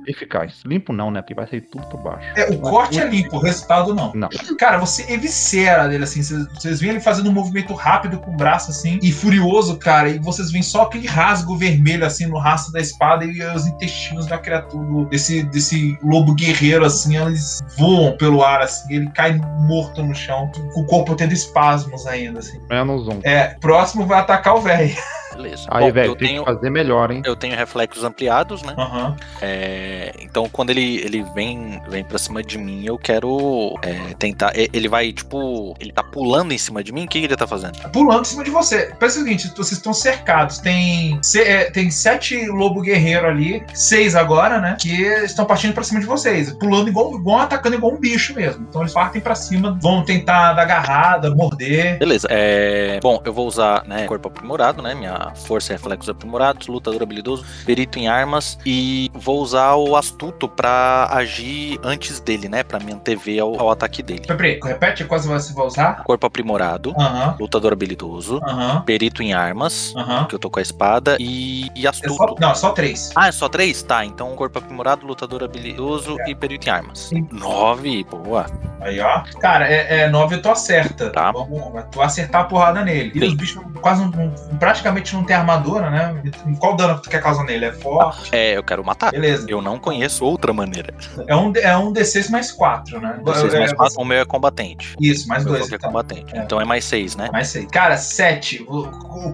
[0.07, 0.63] eficaz.
[0.65, 1.21] Limpo não, né?
[1.21, 2.27] Porque vai sair tudo por baixo.
[2.37, 4.13] É, o corte é limpo, o resultado não.
[4.15, 4.29] Não.
[4.59, 6.23] Cara, você eviscera dele assim.
[6.23, 10.09] Vocês, vocês veem ele fazendo um movimento rápido com o braço assim e furioso, cara.
[10.09, 14.27] E vocês veem só aquele rasgo vermelho assim no rastro da espada e os intestinos
[14.27, 17.17] da criatura, desse, desse lobo guerreiro assim.
[17.17, 18.95] Eles voam pelo ar assim.
[18.95, 19.35] Ele cai
[19.67, 22.61] morto no chão, com o corpo tendo espasmos ainda assim.
[22.69, 23.21] Menos um.
[23.23, 24.95] É, próximo vai atacar o velho.
[25.43, 25.67] Beleza.
[25.69, 27.23] Aí, Bom, velho, eu tem tenho, que fazer melhor, hein?
[27.25, 28.75] eu tenho reflexos ampliados, né?
[28.77, 29.17] Aham.
[29.41, 34.53] É, então, quando ele, ele vem, vem pra cima de mim, eu quero é, tentar.
[34.55, 35.75] Ele vai, tipo.
[35.81, 37.05] Ele tá pulando em cima de mim?
[37.05, 37.79] O que, que ele tá fazendo?
[37.93, 38.93] pulando em cima de você.
[38.99, 40.59] Pensa o seguinte: vocês estão cercados.
[40.59, 44.77] Tem, se- é, tem sete lobo guerreiro ali, seis agora, né?
[44.81, 46.53] Que estão partindo pra cima de vocês.
[46.55, 48.67] Pulando igual, igual atacando igual um bicho mesmo.
[48.69, 51.99] Então eles partem pra cima, vão tentar dar agarrada, morder.
[51.99, 52.27] Beleza.
[52.31, 54.95] É, bom, eu vou usar, né, corpo aprimorado, né?
[54.95, 60.49] Minha força e reflexos aprimorados, lutador habilidoso, perito em armas e vou usar o astuto
[60.49, 62.63] pra agir antes dele, né?
[62.63, 64.23] Pra me antever ao, ao ataque dele.
[64.27, 66.03] Peraí, repete quais você vai usar?
[66.05, 66.95] Corpo aprimorado,
[67.39, 68.41] lutador habilidoso,
[68.85, 70.25] perito em armas, aham.
[70.27, 72.15] que eu tô com a espada, e, e É astuto.
[72.15, 73.11] só, não, só três.
[73.15, 73.83] Ah, é só três?
[73.83, 76.99] Tá, então corpo aprimorado, lutador habilidoso e perito em armas.
[77.11, 77.29] Sim.
[77.33, 78.47] Nove, boa.
[78.81, 79.23] Aí, ó.
[79.41, 81.11] Cara, é, é 9 tu acerta.
[81.11, 81.31] Tá.
[81.33, 83.13] Vamos, tu acertar a porrada nele.
[83.15, 83.27] E Sim.
[83.27, 86.23] os bichos quase não, não- praticamente não tem armadura, né?
[86.59, 87.67] Qual dano que tu quer causar nele?
[87.67, 88.31] É forte?
[88.35, 89.11] É, eu quero matar.
[89.11, 89.47] Beleza.
[89.49, 90.95] Eu não conheço outra maneira.
[91.27, 93.19] É um, é um D6 mais 4, né?
[93.23, 94.95] Vocês É, mais quatro, o meu é combatente.
[95.01, 95.73] Isso, mais O meu dois.
[95.73, 95.89] é Então.
[95.91, 96.37] combatente.
[96.37, 96.43] É.
[96.43, 97.29] Então é mais seis, né?
[97.33, 97.67] Mais seis.
[97.71, 98.65] Cara, 7.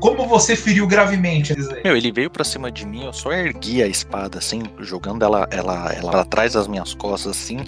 [0.01, 1.55] Como você feriu gravemente?
[1.85, 5.47] Meu, ele veio pra cima de mim, eu só ergui a espada, assim, jogando ela,
[5.51, 7.59] ela, ela pra trás das minhas costas, assim,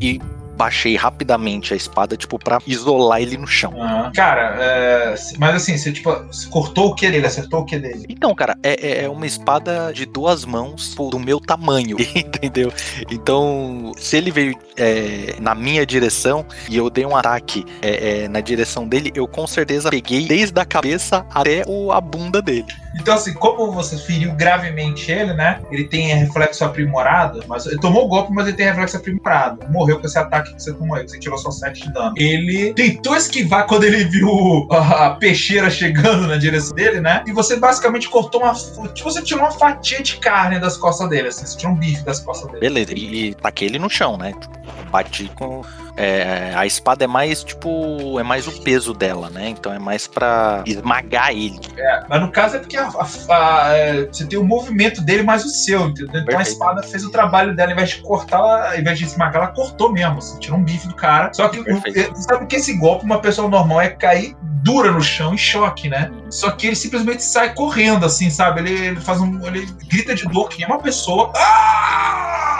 [0.00, 0.20] e
[0.56, 3.72] baixei rapidamente a espada, tipo, pra isolar ele no chão.
[3.80, 4.12] Aham.
[4.14, 7.26] Cara, é, mas assim, você tipo, você cortou o que dele?
[7.26, 8.06] Acertou o que dele?
[8.08, 12.72] Então, cara, é, é- é uma espada de duas mãos pô, do meu tamanho, entendeu?
[13.10, 18.28] Então, se ele veio é, na minha direção e eu dei um ataque é, é,
[18.28, 22.66] na direção dele, eu com certeza peguei desde a cabeça até o, a bunda dele.
[23.00, 25.60] Então, assim, como você feriu gravemente ele, né?
[25.70, 29.60] Ele tem reflexo aprimorado, mas ele tomou o golpe, mas ele tem reflexo aprimorado.
[29.70, 32.14] Morreu com esse ataque que você tomou aí, você tirou só 7 de dano.
[32.16, 37.22] Ele tentou esquivar quando ele viu a, peixeira chegando na direção dele, né?
[37.26, 38.52] E você basicamente cortou uma.
[38.54, 42.04] Tipo, você tirou uma fatia de carne das costas dele, assim, você tirou um bife
[42.04, 42.60] das costas dele.
[42.60, 44.32] Beleza, e, e taquei ele no chão, né?
[44.90, 45.62] Bati com.
[45.96, 48.18] É, a espada é mais, tipo.
[48.18, 49.48] É mais o peso dela, né?
[49.48, 51.60] Então é mais pra esmagar ele.
[52.08, 55.44] Mas no caso é porque a- a- a- é, você tem o movimento dele mais
[55.44, 56.06] o seu, entendeu?
[56.08, 56.48] Então a Perfeito.
[56.48, 59.52] espada fez o trabalho dela, ao invés de cortar, ela, ao invés de esmagar, ela
[59.52, 60.18] cortou mesmo.
[60.18, 61.30] Assim, tirou um bife do cara.
[61.32, 65.02] Só que o- é, sabe que esse golpe, uma pessoa normal é cair dura no
[65.02, 66.10] chão em choque, né?
[66.30, 68.60] Só que ele simplesmente sai correndo, assim, sabe?
[68.60, 69.46] Ele, ele faz um.
[69.46, 71.30] Ele grita de dor que nem uma pessoa.
[71.36, 72.53] Ah!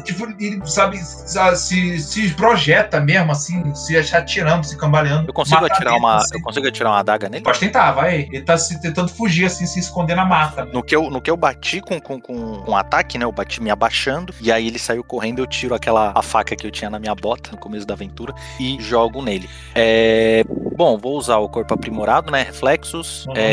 [0.00, 5.28] Tipo, ele sabe, se, se projeta mesmo, assim, se atirando, se cambaleando.
[5.28, 6.16] Eu consigo atirar uma.
[6.16, 6.36] assim.
[6.36, 7.42] Eu consigo atirar uma adaga nele?
[7.44, 8.28] Pode tentar, vai.
[8.32, 10.64] Ele tá se tentando fugir, assim, se esconder na mata.
[10.66, 13.24] No que eu, no que eu bati com, com, com, com ataque, né?
[13.24, 14.34] Eu bati me abaixando.
[14.40, 15.40] E aí ele saiu correndo.
[15.40, 18.34] Eu tiro aquela a faca que eu tinha na minha bota no começo da aventura
[18.58, 19.48] e jogo nele.
[19.74, 20.44] É,
[20.76, 22.42] bom, vou usar o corpo aprimorado, né?
[22.42, 23.34] Reflexos, Uhum.
[23.36, 23.52] é,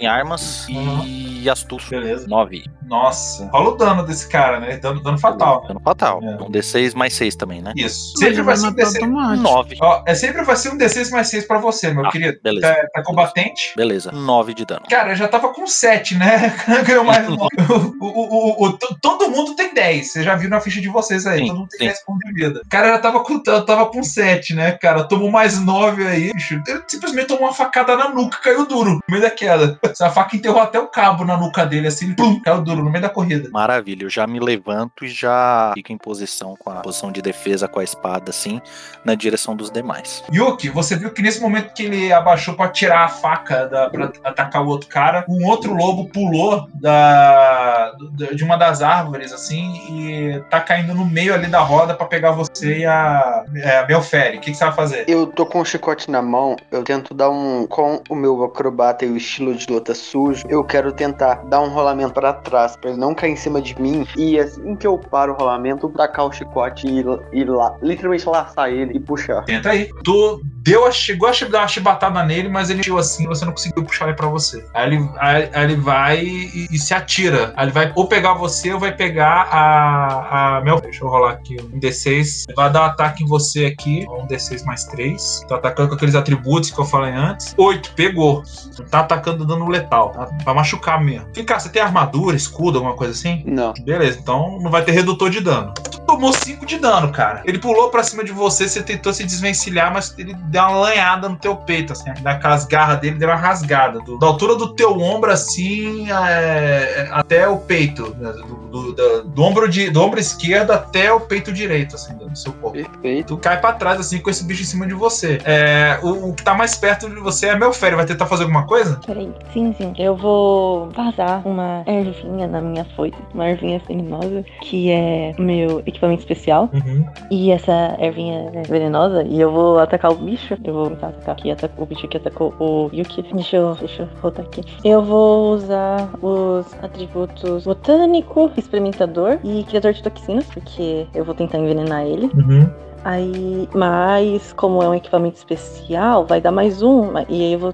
[0.00, 0.66] em armas
[1.04, 1.88] e astuto.
[1.90, 2.26] Beleza.
[2.28, 2.64] 9.
[2.82, 3.48] Nossa.
[3.52, 4.76] Olha o dano desse cara, né?
[4.76, 5.64] Dano, dano fatal.
[5.66, 6.20] Dano fatal.
[6.22, 6.42] É.
[6.42, 7.72] Um D6 mais 6 também, né?
[7.76, 8.16] Isso.
[8.18, 8.94] Sempre vai ser um matar D6.
[8.96, 9.42] automático.
[9.42, 9.76] 9.
[9.80, 12.38] Ó, é sempre vai ser um D6 mais 6 pra você, meu Ah, querido.
[12.42, 12.66] beleza.
[12.74, 13.72] Tá, tá combatente.
[13.76, 14.12] Beleza.
[14.12, 14.82] 9 de dano.
[14.88, 16.54] Cara, eu já tava com 7, né?
[16.86, 17.34] Ganhou mais um.
[18.00, 20.12] o, o, o, o- to- Todo mundo tem 10.
[20.12, 21.40] Você já viu na ficha de vocês aí.
[21.40, 21.86] Sim, todo mundo tem sim.
[21.86, 22.62] 10 pontos de vida.
[22.70, 25.04] Cara, eu tava com, eu tava com 7, né, cara?
[25.04, 26.60] Tomou mais 9 aí, bicho.
[26.66, 29.78] Ele simplesmente tomou uma facada na nuca, caiu duro no meio da queda.
[29.82, 33.02] Essa faca enterrou até o cabo na nuca dele, assim, pum, caiu duro no meio
[33.02, 33.48] da corrida.
[33.50, 37.68] Maravilha, eu já me levanto e já fico em posição com a posição de defesa
[37.68, 38.60] com a espada, assim,
[39.04, 40.22] na direção dos demais.
[40.32, 44.12] Yuki, você viu que nesse momento que ele abaixou pra tirar a faca da, pra
[44.24, 47.94] atacar o outro cara, um outro lobo pulou da,
[48.34, 52.32] de uma das árvores, assim, e tá caindo no meio ali da roda pra pegar
[52.32, 54.38] você e a, é, a Melfere.
[54.38, 55.04] O que, que você vai fazer?
[55.08, 57.66] Eu tô com o chicote na mão, eu tento dar um.
[57.66, 61.68] Com o meu acrobata e o estilo de luta sujo, eu quero tentar dar um
[61.68, 64.06] rolamento pra trás, pra ele não cair em cima de mim.
[64.16, 65.59] E assim que eu paro o rolamento,
[65.96, 69.44] tacar o chicote e, e lá, literalmente laçar ele e puxar.
[69.44, 69.90] Tenta aí.
[70.04, 73.52] Tu deu a, chegou a dar uma chibatada nele, mas ele tirou assim você não
[73.52, 74.64] conseguiu puxar ele pra você.
[74.74, 77.52] Aí ele, aí, aí ele vai e, e se atira.
[77.56, 80.80] Aí ele vai ou pegar você ou vai pegar a, a Mel.
[80.80, 82.44] Deixa eu rolar aqui um D6.
[82.54, 84.06] Vai dar um ataque em você aqui.
[84.08, 85.44] Um D6 mais 3.
[85.48, 87.54] Tá atacando com aqueles atributos que eu falei antes.
[87.56, 88.42] 8, pegou.
[88.90, 90.10] Tá atacando dano letal.
[90.10, 90.26] Tá?
[90.44, 91.26] Pra machucar mesmo.
[91.34, 93.42] Fica, você tem armadura, escudo, alguma coisa assim?
[93.46, 93.72] Não.
[93.84, 95.49] Beleza, então não vai ter redutor de dano.
[95.50, 97.42] Tu tomou 5 de dano, cara.
[97.46, 101.28] Ele pulou pra cima de você, você tentou se desvencilhar, mas ele deu uma lanhada
[101.28, 102.10] no teu peito, assim.
[102.22, 103.98] Daquelas garras dele, deu uma rasgada.
[104.00, 108.14] Do- da altura do teu ombro, assim, é, é, até o peito.
[108.18, 112.14] né, Do, do- da- do ombro de, do ombro esquerdo até o peito direito, assim,
[112.16, 112.76] do seu corpo.
[112.78, 113.28] Perfeito.
[113.34, 115.40] Tu cai pra trás, assim, com esse bicho em cima de você.
[115.44, 118.66] É, o, o que tá mais perto de você é meu Vai tentar fazer alguma
[118.66, 119.00] coisa?
[119.06, 119.32] Peraí.
[119.52, 119.92] Sim, sim.
[119.98, 123.16] Eu vou vazar uma ervinha na minha foice.
[123.32, 126.70] Uma ervinha venenosa, que é meu equipamento especial.
[126.72, 127.04] Uhum.
[127.30, 129.22] E essa ervinha é venenosa.
[129.24, 130.56] E eu vou atacar o bicho.
[130.64, 133.22] Eu vou tentar atacar aqui, o bicho que atacou o Yuki.
[133.32, 134.62] Deixa eu, deixa eu voltar aqui.
[134.84, 141.58] Eu vou usar os atributos botânico, experimentador e criador de toxinas, porque eu vou tentar
[141.58, 142.30] envenenar ele.
[142.34, 142.70] Uhum.
[143.04, 147.12] Aí, mas como é um equipamento especial, vai dar mais um.
[147.28, 147.72] E aí eu vou,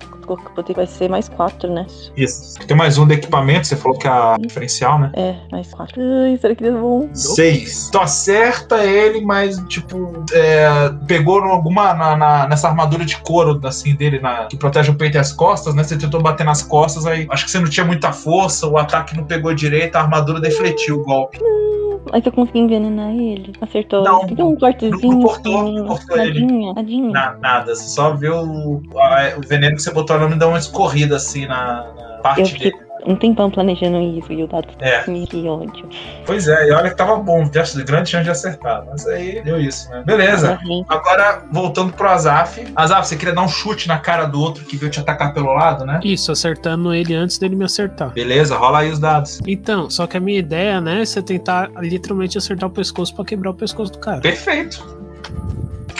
[0.54, 1.84] vou ter vai ser mais quatro, né?
[2.16, 2.56] Isso.
[2.66, 5.10] Tem mais um do equipamento, você falou que é a diferencial, né?
[5.14, 6.00] É, mais quatro.
[6.00, 7.08] Ai, será que eles vão.
[7.12, 7.88] Seis.
[7.90, 10.68] Tu acerta ele, mas, tipo, é,
[11.08, 15.16] pegou alguma na, na- nessa armadura de couro, assim, dele, na- que protege o peito
[15.16, 15.82] e as costas, né?
[15.82, 19.16] Você tentou bater nas costas, aí acho que você não tinha muita força, o ataque
[19.16, 21.38] não pegou direito, a armadura defletiu o golpe.
[22.12, 23.52] Mas eu consegui envenenar ele.
[23.60, 24.04] Acertou.
[24.04, 25.12] Não, Tem um cortezinho.
[25.12, 26.72] não cortou, assim, não cortou ele.
[26.74, 27.10] nadinha.
[27.12, 30.46] Na- nada, você só vê o, a- o veneno que você botou lá, me dá
[30.48, 32.84] uma escorrida, assim, na, na parte fiquei dele.
[33.06, 35.00] um tempão planejando isso e o dado É.
[35.02, 35.88] que ódio.
[36.24, 39.60] Pois é, e olha que tava bom, tinha grande chance de acertar, mas aí deu
[39.60, 40.02] isso, né?
[40.04, 40.58] Beleza.
[40.64, 40.84] Morri.
[40.88, 42.66] Agora, voltando pro Azaf.
[42.74, 45.52] Azaf, você queria dar um chute na cara do outro que veio te atacar pelo
[45.52, 46.00] lado, né?
[46.02, 48.10] Isso, acertando ele antes dele me acertar.
[48.12, 49.40] Beleza, rola aí os dados.
[49.46, 53.24] Então, só que a minha ideia, né, é você tentar literalmente acertar o pescoço pra
[53.24, 54.20] quebrar o pescoço do cara.
[54.20, 55.05] Perfeito.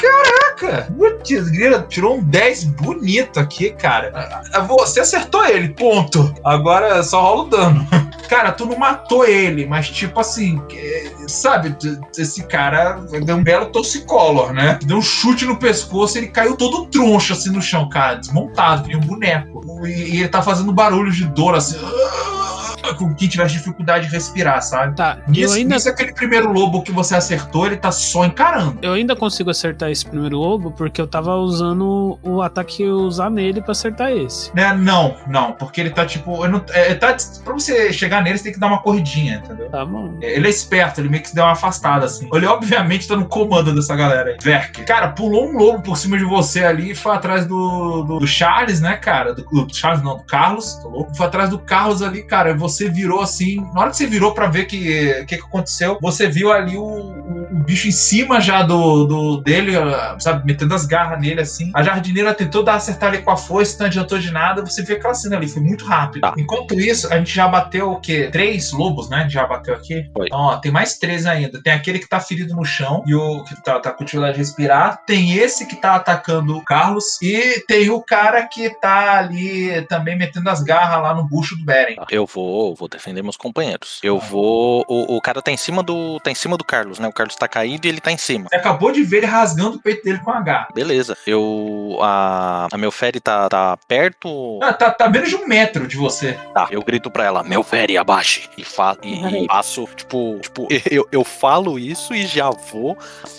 [0.01, 0.93] Caraca!
[0.97, 4.43] Putz, grila, tirou um 10 bonito aqui, cara.
[4.53, 6.35] Ah, Você acertou ele, ponto.
[6.45, 7.87] Agora só rola o dano.
[8.29, 11.77] Cara, tu não matou ele, mas tipo assim, é, sabe,
[12.19, 12.95] esse cara
[13.25, 14.81] deu um belo toxicolor, né?
[14.83, 18.97] Deu um chute no pescoço, ele caiu todo troncho assim no chão, cara, desmontado, que
[18.97, 19.87] um boneco.
[19.87, 21.79] E, e ele tá fazendo barulho de dor, assim,
[22.95, 24.97] com quem tivesse dificuldade de respirar, sabe?
[24.97, 28.79] Tá, eu Nisso, ainda, nisso aquele primeiro lobo que você acertou, ele tá só encarando.
[28.83, 32.97] eu ainda consigo acertar esse primeiro lobo porque eu tava usando o ataque que eu
[32.97, 34.55] usar nele pra acertar esse.
[34.55, 34.73] Né?
[34.75, 36.47] Não, não, porque ele tá tipo.
[36.49, 39.69] não- é, tá, pra você chegar nele, você tem que dar uma corridinha, entendeu?
[39.71, 40.19] Tá bom.
[40.21, 42.29] Ele é esperto, ele meio que se deu uma afastada, assim.
[42.33, 44.37] Ele, obviamente, tá no comando dessa galera aí.
[44.43, 44.85] Verk.
[44.85, 48.27] Cara, pulou um lobo por cima de você ali e foi atrás do, do, do
[48.27, 49.33] Charles, né, cara?
[49.35, 50.75] Do, do Charles, não, do Carlos.
[50.83, 51.15] Tô louco.
[51.17, 52.51] Foi atrás do Carlos ali, cara.
[52.51, 53.57] E você virou assim.
[53.75, 56.77] Na hora que você virou pra ver o que, que, que aconteceu, você viu ali
[56.77, 59.73] o, o, o bicho em cima já do, do dele,
[60.19, 60.47] sabe?
[60.47, 61.71] Metendo as garras nele, assim.
[61.75, 64.63] A jardineira tentou dar acertar ele com a foice, não adiantou de nada.
[64.63, 66.23] Você viu aquela cena ali, foi muito rápido.
[66.23, 66.35] Tá.
[66.37, 68.29] Enquanto isso, a gente já bateu o quê?
[68.31, 69.27] Três lobos, né?
[69.29, 70.09] Já bateu aqui.
[70.13, 70.27] Foi.
[70.27, 71.63] Então, ó, tem mais três ainda.
[71.63, 74.41] Tem aquele que tá ferido no chão e o que tá, tá com dificuldade de
[74.41, 75.03] respirar.
[75.07, 77.21] Tem esse que tá atacando o Carlos.
[77.23, 81.65] E tem o cara que tá ali também metendo as garras lá no bucho do
[81.65, 81.97] Beren.
[82.11, 84.01] Eu vou, vou defender meus companheiros.
[84.03, 84.85] Eu vou.
[84.89, 86.21] O, o cara tá em cima do.
[86.21, 87.09] tá em cima do Carlos, né?
[87.09, 88.49] O Carlos tá caído e ele tá em cima.
[88.49, 90.69] Você acabou de ver ele rasgando o peito dele com a garra.
[90.75, 91.17] Beleza.
[91.27, 91.99] Eu.
[92.01, 94.61] A, a meu Fere tá, tá perto.
[94.63, 96.39] Ah, tá, tá menos de um metro de você.
[96.55, 98.49] Tá, eu grito pra ela, meu Fere, abaixe.
[98.57, 102.97] E, fa e, e faço, tipo, tipo eu, eu falo isso e já vou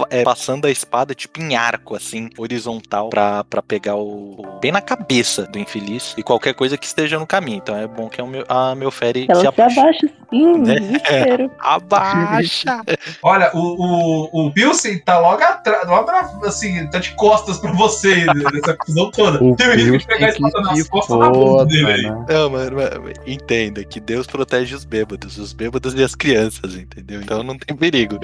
[0.09, 4.59] é, passando a espada, tipo, em arco, assim, horizontal, pra, pra pegar o.
[4.61, 6.13] bem na cabeça do infeliz.
[6.17, 7.57] E qualquer coisa que esteja no caminho.
[7.57, 9.79] Então é bom que o meu, a meu Fere Ela se se abaixe.
[9.79, 10.75] abaixa sim, Né?
[10.79, 11.51] desespero.
[11.59, 12.81] Abaixa!
[13.23, 16.09] Olha, o, o, o Pilsen tá logo atrás, logo
[16.45, 19.37] assim, tá de costas pra você nessa confusão toda.
[19.43, 21.91] O Tem o risco de pegar a espada nas se costas na bunda foda, dele
[21.91, 22.01] aí.
[22.03, 22.25] né?
[22.29, 27.21] Não, mano, mano, entenda que Deus protege os bêbados, os bêbados e as crianças, entendeu?
[27.21, 28.19] Então não tem perigo.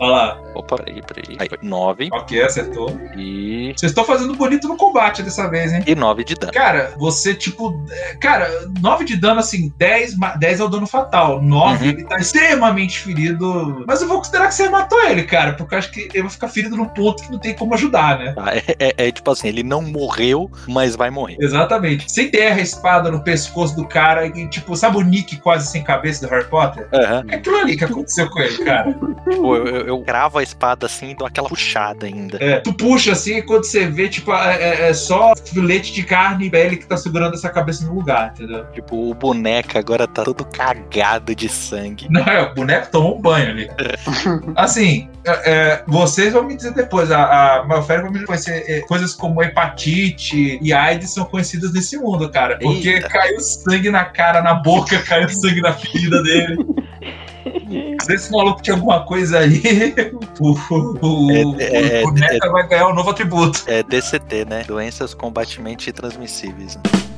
[0.00, 0.40] Olha lá.
[0.54, 1.36] Opa, peraí, peraí.
[1.38, 2.90] Aí, nove Ok, acertou.
[3.16, 3.72] e.
[3.76, 5.82] Vocês estão fazendo bonito no combate dessa vez, hein?
[5.86, 6.52] E nove de dano.
[6.52, 7.82] Cara, você, tipo.
[7.90, 8.50] é, Cara,
[8.80, 11.40] 9 de dano, assim, 10, ma- 10 é o dano fatal.
[11.42, 11.90] 9, Uhum.
[11.92, 13.84] ele tá extremamente ferido.
[13.86, 16.30] Mas eu vou considerar que você matou ele, cara, porque eu acho que ele vai
[16.30, 18.32] ficar ferido num ponto que não tem como ajudar, né?
[18.32, 21.36] Tá, É, é- é tipo assim, ele não morreu, mas vai morrer.
[21.40, 22.10] Exatamente.
[22.10, 25.82] Você enterra a espada no pescoço do cara e, tipo, sabe o Nick quase sem
[25.82, 26.88] cabeça do Harry Potter?
[26.92, 27.24] Aham.
[27.28, 28.92] É aquilo ali que aconteceu com ele, cara.
[28.92, 32.38] Tipo, eu, eu, eu cravo a espada assim e dou aquela puxada ainda.
[32.40, 36.02] É, tu puxa assim e quando você vê, tipo, é, é- é só filete de
[36.02, 38.64] carne e pele que tá segurando essa cabeça no lugar, entendeu?
[38.72, 42.06] Tipo, o boneco agora tá todo cagado de sangue.
[42.10, 43.70] Não, é, o boneco tomou um banho ali.
[44.56, 48.80] Assim, é, é, vocês vão me dizer depois, a, a Malfere vai me conhecer, é,
[48.82, 52.58] coisas como hepatite e AIDS são conhecidas nesse mundo, cara.
[52.58, 53.08] Porque Eita.
[53.08, 56.56] caiu sangue na cara, na boca, caiu sangue na ferida dele.
[58.02, 59.62] Se esse maluco tinha alguma coisa aí,
[60.40, 63.62] o, o, É, é, o boneco vai ganhar um novo atributo.
[63.66, 64.64] É DCT, né?
[64.66, 66.76] Doenças combatemente transmissíveis.
[66.76, 67.09] né?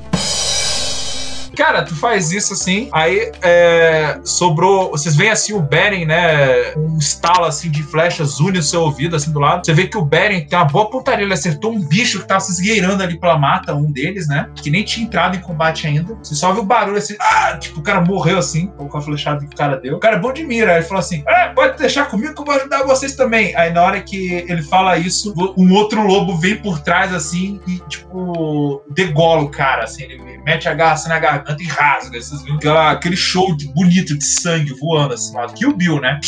[1.57, 4.91] Cara, tu faz isso assim, aí é, sobrou.
[4.91, 6.75] Vocês veem assim o Beren, né?
[6.77, 9.65] Um estalo assim de flechas une o seu ouvido, assim do lado.
[9.65, 11.25] Você vê que o Beren tem uma boa pontaria.
[11.25, 14.49] Ele acertou um bicho que tava se esgueirando ali pela mata, um deles, né?
[14.55, 16.15] Que nem tinha entrado em combate ainda.
[16.23, 17.57] Você só ouve o barulho assim, ah!
[17.59, 19.97] Tipo, o cara morreu assim, com a flechada que o cara deu.
[19.97, 20.73] O cara é bom de mira.
[20.73, 23.55] Aí ele falou assim: é, pode deixar comigo que eu vou ajudar vocês também.
[23.57, 27.79] Aí na hora que ele fala isso, um outro lobo vem por trás assim e,
[27.89, 30.05] tipo, degola o cara, assim.
[30.05, 32.21] Ele mete a assim na garganta e rasga.
[32.21, 35.35] Vocês viram aquela- aquele show de, bonito de sangue voando assim.
[35.35, 35.49] lá.
[35.53, 36.19] Kill Bill, né?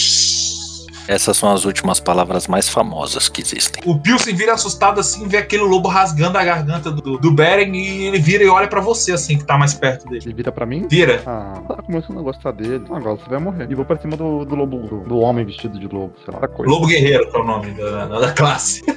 [1.08, 3.82] Essas são as últimas palavras mais famosas que existem.
[3.86, 8.06] O Pilsen vira assustado assim, vê aquele lobo rasgando a garganta do, do Beren e
[8.06, 10.22] ele vira e olha pra você, assim, que tá mais perto dele.
[10.24, 10.86] Ele vira pra mim?
[10.88, 11.22] Vira.
[11.26, 12.84] Ah, tá começando a gostar dele.
[12.90, 13.66] Agora você vai morrer.
[13.70, 16.40] E vou pra cima do, do lobo, do, do homem vestido de lobo, sei lá,
[16.40, 16.70] da coisa.
[16.72, 18.82] Lobo Guerreiro, que é o nome da, da- classe.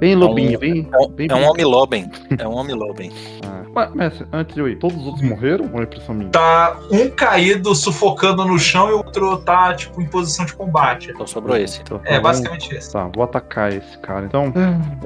[0.00, 0.54] Vem, lobinho.
[0.54, 1.48] É um, vem, é um vem.
[1.48, 2.10] homem loben.
[2.36, 3.12] É um homem loben.
[3.44, 6.30] Ah, mas, mestre, antes de eu ir, todos os outros morreram ou é impressão minha?
[6.30, 11.10] Tá um caído, sufocando no chão e o outro tá, tipo, em posição de combate.
[11.10, 11.80] Então sobrou esse.
[11.80, 12.92] Então, É, tá, basicamente isso.
[12.92, 14.24] Tá, vou atacar esse cara.
[14.26, 14.52] Então,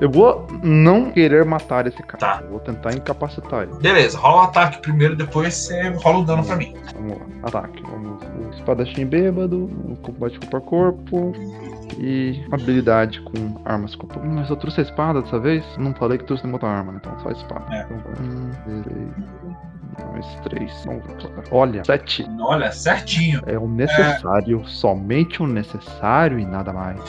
[0.01, 2.19] eu vou não querer matar esse cara.
[2.19, 2.41] Tá.
[2.45, 3.75] Eu vou tentar incapacitar ele.
[3.81, 6.75] Beleza, rola o ataque primeiro, depois você rola o dano pra mim.
[6.95, 7.49] Vamos lá.
[7.49, 7.83] Ataque.
[7.83, 8.23] Vamos.
[8.55, 11.33] Espadachim bêbado, o combate corpo a corpo.
[11.99, 14.21] E habilidade com armas corpo.
[14.23, 15.65] Mas eu trouxe a espada dessa vez?
[15.79, 16.99] Não falei que trouxe nenhuma outra arma, né?
[17.01, 17.65] então só a espada.
[17.75, 17.87] É.
[17.87, 18.51] Então, um,
[20.13, 20.73] mais três.
[20.85, 21.43] Vamos lá.
[21.51, 22.27] Olha, sete.
[22.41, 23.41] Olha, certinho.
[23.47, 27.01] É o necessário, somente o necessário e nada mais.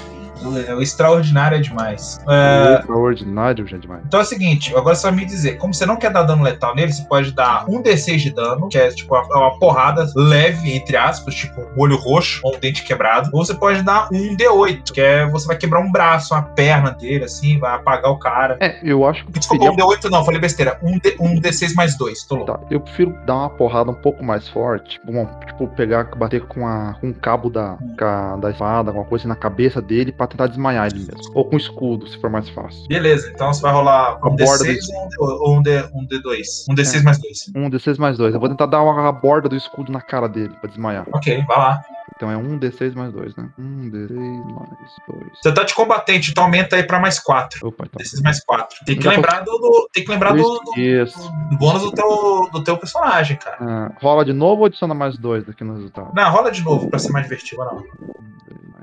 [0.67, 2.19] É o extraordinário é demais.
[2.27, 4.01] É, extraordinário já é demais.
[4.05, 6.43] Então é o seguinte, agora você vai me dizer, como você não quer dar dano
[6.43, 10.75] letal nele, você pode dar um D6 de dano, que é tipo uma, porrada leve,
[10.75, 13.29] entre aspas, tipo um olho roxo ou um dente quebrado.
[13.33, 16.91] Ou você pode dar um D8, que é você vai quebrar um braço, uma perna
[16.91, 18.57] dele, assim, vai apagar o cara.
[18.59, 20.79] É, eu acho que Desculpa, seria um D8 não, falei besteira.
[20.81, 22.51] Um, D, um D6 mais dois, tô louco.
[22.51, 24.99] Tá, eu prefiro dar uma porrada um pouco mais forte.
[24.99, 25.11] Tipo,
[25.47, 29.23] tipo, pegar, bater com, a, com o cabo da, com a- da espada, alguma coisa
[29.23, 31.31] assim na cabeça dele pra tentar desmaiar ele mesmo.
[31.33, 32.87] Ou com escudo, se for mais fácil.
[32.87, 34.77] Beleza, então você vai rolar um A borda D6
[35.19, 36.41] ou um, D, um D2.
[36.69, 37.51] Um D6 mais dois.
[37.55, 38.33] Um D6 mais dois.
[38.33, 41.05] Eu vou tentar dar uma a borda do escudo na cara dele pra desmaiar.
[41.13, 41.81] Ok, vai lá.
[42.15, 43.47] Então é um D6 mais dois, né?
[43.59, 45.29] Um D6 mais dois.
[45.39, 47.67] Você tá de combatente, então aumenta aí pra mais quatro.
[47.67, 48.01] Opa, então.
[48.03, 48.75] D6 mais quatro.
[48.85, 50.61] Tem que pra- lembrar do, do- tem que lembrar do, do,
[51.51, 53.57] do bônus do teu, do teu personagem, cara.
[53.61, 56.11] Ah, rola de novo ou adiciona mais dois aqui no resultado?
[56.15, 57.63] Não, rola de novo pra ser mais divertido.
[57.63, 57.83] Não.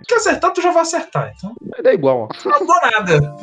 [0.09, 1.35] Se acertar, tu já vai acertar.
[1.37, 2.49] Então, é igual, ó.
[2.49, 3.37] não mudou nada.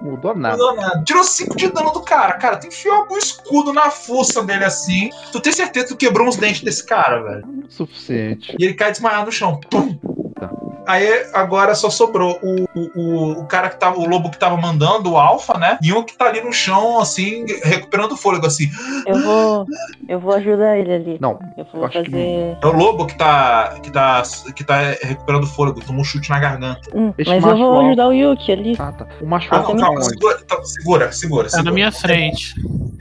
[0.00, 0.56] Mudou nada.
[0.56, 1.04] mudou nada.
[1.04, 2.34] Tirou 5 de dano do cara.
[2.34, 5.10] Cara, tu enfiou um escudo na fuça dele assim.
[5.30, 7.64] Tu tem certeza que tu quebrou uns dentes desse cara, velho.
[7.68, 8.56] Suficiente.
[8.58, 9.60] E ele cai desmaiado no chão.
[9.70, 9.94] Pum.
[10.34, 10.50] Tá.
[10.86, 15.12] Aí agora só sobrou o, o, o, cara que tava, o lobo que tava mandando,
[15.12, 15.78] o Alpha, né?
[15.82, 18.68] E um que tá ali no chão, assim, recuperando o fôlego, assim.
[19.06, 19.66] Eu vou.
[20.08, 21.18] Eu vou ajudar ele ali.
[21.20, 22.58] Não, Eu vou eu acho que fazer.
[22.60, 24.22] É o lobo que tá, que tá,
[24.54, 26.80] que tá recuperando o fôlego, tomou um chute na garganta.
[26.94, 28.76] Hum, mas eu vou ajudar o Yuki ali.
[28.78, 29.06] Ah, tá.
[29.20, 30.08] O macho Ah, alto não, tá calma, onde?
[30.10, 31.44] segura, tá, segura, segura.
[31.44, 31.70] Tá segura.
[31.70, 32.54] na minha frente.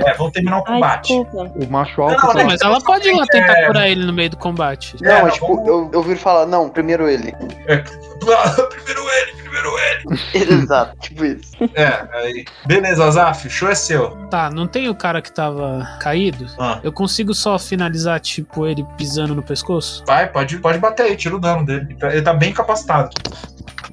[0.06, 1.08] É, vamos terminar o Ai, combate.
[1.08, 1.52] desculpa.
[1.56, 4.30] O macho alto Não, não, Mas ela pode ir lá tentar curar ele no meio
[4.30, 4.96] do combate.
[5.02, 7.34] Não, É, mas tipo, vamos- eu, eu viro falar, não, primeiro ele.
[7.80, 10.54] Primeiro ele, primeiro ele.
[10.64, 11.52] Exato, tipo isso.
[11.76, 12.46] É, aí.
[12.66, 14.12] Beleza, Azaf, o show é seu.
[14.30, 16.46] Tá, não tem o cara que tava caído?
[16.60, 20.04] Ah, Eu consigo só finalizar, tipo, ele pisando no pescoço?
[20.06, 21.96] vai, pode, pode bater aí, tira o dano dele.
[22.02, 23.10] Ele ele tá bem capacitado.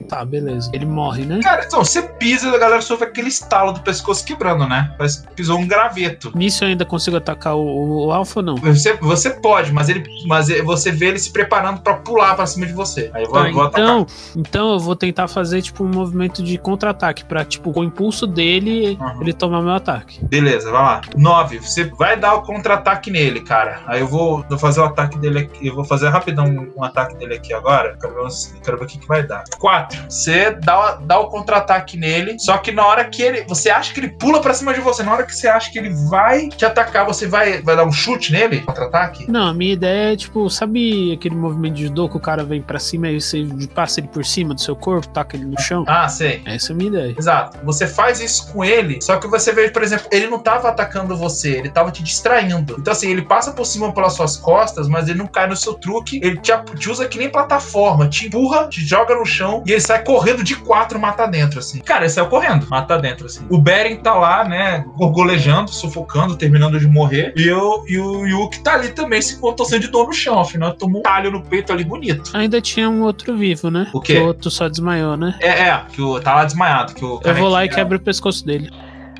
[0.09, 0.71] Tá, beleza.
[0.73, 1.41] Ele morre, né?
[1.43, 4.95] Cara, então, você pisa e a galera sofre aquele estalo do pescoço quebrando, né?
[4.97, 6.33] Parece que pisou um graveto.
[6.35, 8.57] Nisso eu ainda consigo atacar o, o Alpha ou não?
[8.57, 12.67] Você, você pode, mas ele, mas você vê ele se preparando pra pular pra cima
[12.67, 13.11] de você.
[13.15, 13.85] Aí eu vou, Tá, vou atacar.
[13.85, 14.07] então,
[14.37, 18.27] então eu vou tentar fazer, tipo, um movimento de contra-ataque pra, tipo, com o impulso
[18.27, 19.23] dele, Uhum.
[19.23, 20.25] ele tomar meu ataque.
[20.25, 21.01] Beleza, vai lá.
[21.17, 21.59] 9.
[21.59, 23.81] Você vai dar o contra-ataque nele, cara.
[23.87, 25.67] Aí eu vou, vou fazer o ataque dele aqui.
[25.67, 26.47] Eu vou fazer rapidão
[26.77, 27.97] um, ataque dele aqui agora.
[28.01, 28.31] Quero ver,
[28.65, 29.45] quero ver o que, que vai dar.
[29.59, 29.97] 4.
[30.09, 32.36] Você dá, o- dá o contra-ataque nele.
[32.38, 33.44] Só que na hora que ele.
[33.49, 35.03] Você acha que ele pula pra cima de você.
[35.03, 37.92] Na hora que você acha que ele vai te atacar, você vai, vai dar um
[37.92, 38.61] chute nele?
[38.61, 39.30] Contra-ataque?
[39.30, 42.61] Não, a minha ideia é, tipo, sabe aquele movimento de judô que o cara vem
[42.62, 45.84] pra cima e você passa ele por cima do seu corpo, taca ele no chão?
[45.88, 46.42] Ah, sei.
[46.44, 47.14] Essa é a minha ideia.
[47.16, 47.59] Exato.
[47.64, 51.16] Você faz isso com ele, só que você vê, por exemplo, ele não tava atacando
[51.16, 52.76] você, ele tava te distraindo.
[52.78, 55.74] Então, assim, ele passa por cima pelas suas costas, mas ele não cai no seu
[55.74, 59.72] truque, ele te, te usa que nem plataforma, te empurra, te joga no chão e
[59.72, 61.80] ele sai correndo de quatro, mata dentro, assim.
[61.80, 63.47] Cara, ele saiu correndo, mata dentro, assim.
[63.49, 68.61] O Beren tá lá, né, gorgolejando, sufocando, terminando de morrer, e, eu, e o Yuki
[68.61, 71.72] tá ali também se contorcendo de dor no chão, afinal, tomou um talho no peito
[71.72, 72.30] ali bonito.
[72.34, 73.89] Ainda tinha um outro vivo, né?
[73.95, 74.14] O quê?
[74.14, 75.34] Que o outro só desmaiou, né?
[75.41, 78.01] É, é, que o, tá lá desmaiado, que o Eu vou lá e quebro o
[78.01, 78.70] pescoço dele.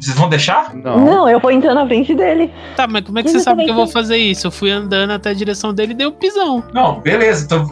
[0.00, 0.74] Vocês vão deixar?
[0.74, 1.04] Não.
[1.04, 2.52] Não, eu vou entrar na frente dele.
[2.76, 4.46] Tá, mas como é que Mas você sabe que eu vou fazer isso?
[4.46, 6.62] Eu fui andando até a direção dele e dei um pisão.
[6.72, 7.44] Não, beleza.
[7.44, 7.70] Então,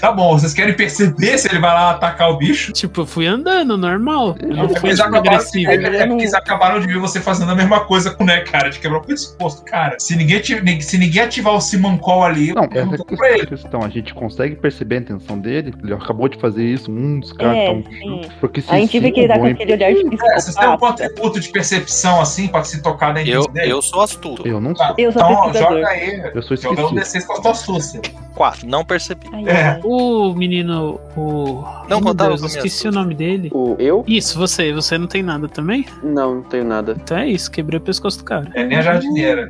[0.00, 0.38] tá bom.
[0.38, 2.72] Vocês querem perceber se ele vai lá atacar o bicho?
[2.72, 4.36] Tipo, eu fui andando, normal.
[4.40, 5.70] Eu não fui Eles acabaram, agressivo.
[5.70, 8.40] é, é porque eles acabaram de ver você fazendo a mesma coisa com o né,
[8.40, 9.96] cara, de quebrar o pescoço, cara.
[9.98, 10.42] Se ninguém,
[10.80, 13.46] se ninguém ativar o Simancol ali, Não, eu pergunto a pra ele.
[13.46, 13.82] questão.
[13.82, 15.72] A gente consegue perceber a intenção dele.
[15.82, 16.90] Ele acabou de fazer isso.
[16.90, 18.20] Um dos caras É, sim.
[18.40, 20.64] Porque se A gente vê que ele tá com aquele olhar de É, vocês têm
[20.64, 21.04] algum psicopata.
[21.06, 23.72] atributo de percepção assim pra se tocar dentro Eu, dele?
[23.72, 24.46] eu sou astuto.
[24.46, 24.94] Eu não Tá, sou.
[24.98, 26.30] Eu sou então, joga aí.
[26.34, 27.24] Eu sou Jogando esquecido.
[27.24, 28.00] D6 com a tua astúcia.
[28.34, 29.26] Quatro, não percebi.
[29.32, 29.80] Ai, É, ai.
[29.88, 31.00] O menino.
[31.16, 31.64] O.
[31.88, 33.50] Não contava Deus, esqueci o nome dele.
[33.52, 34.04] O eu?
[34.06, 34.72] Isso, você.
[34.72, 35.86] Você não tem nada também?
[36.02, 36.96] Não, não tenho nada.
[37.02, 38.50] Então é isso, quebrei o pescoço do cara.
[38.54, 39.46] É nem a jardineira.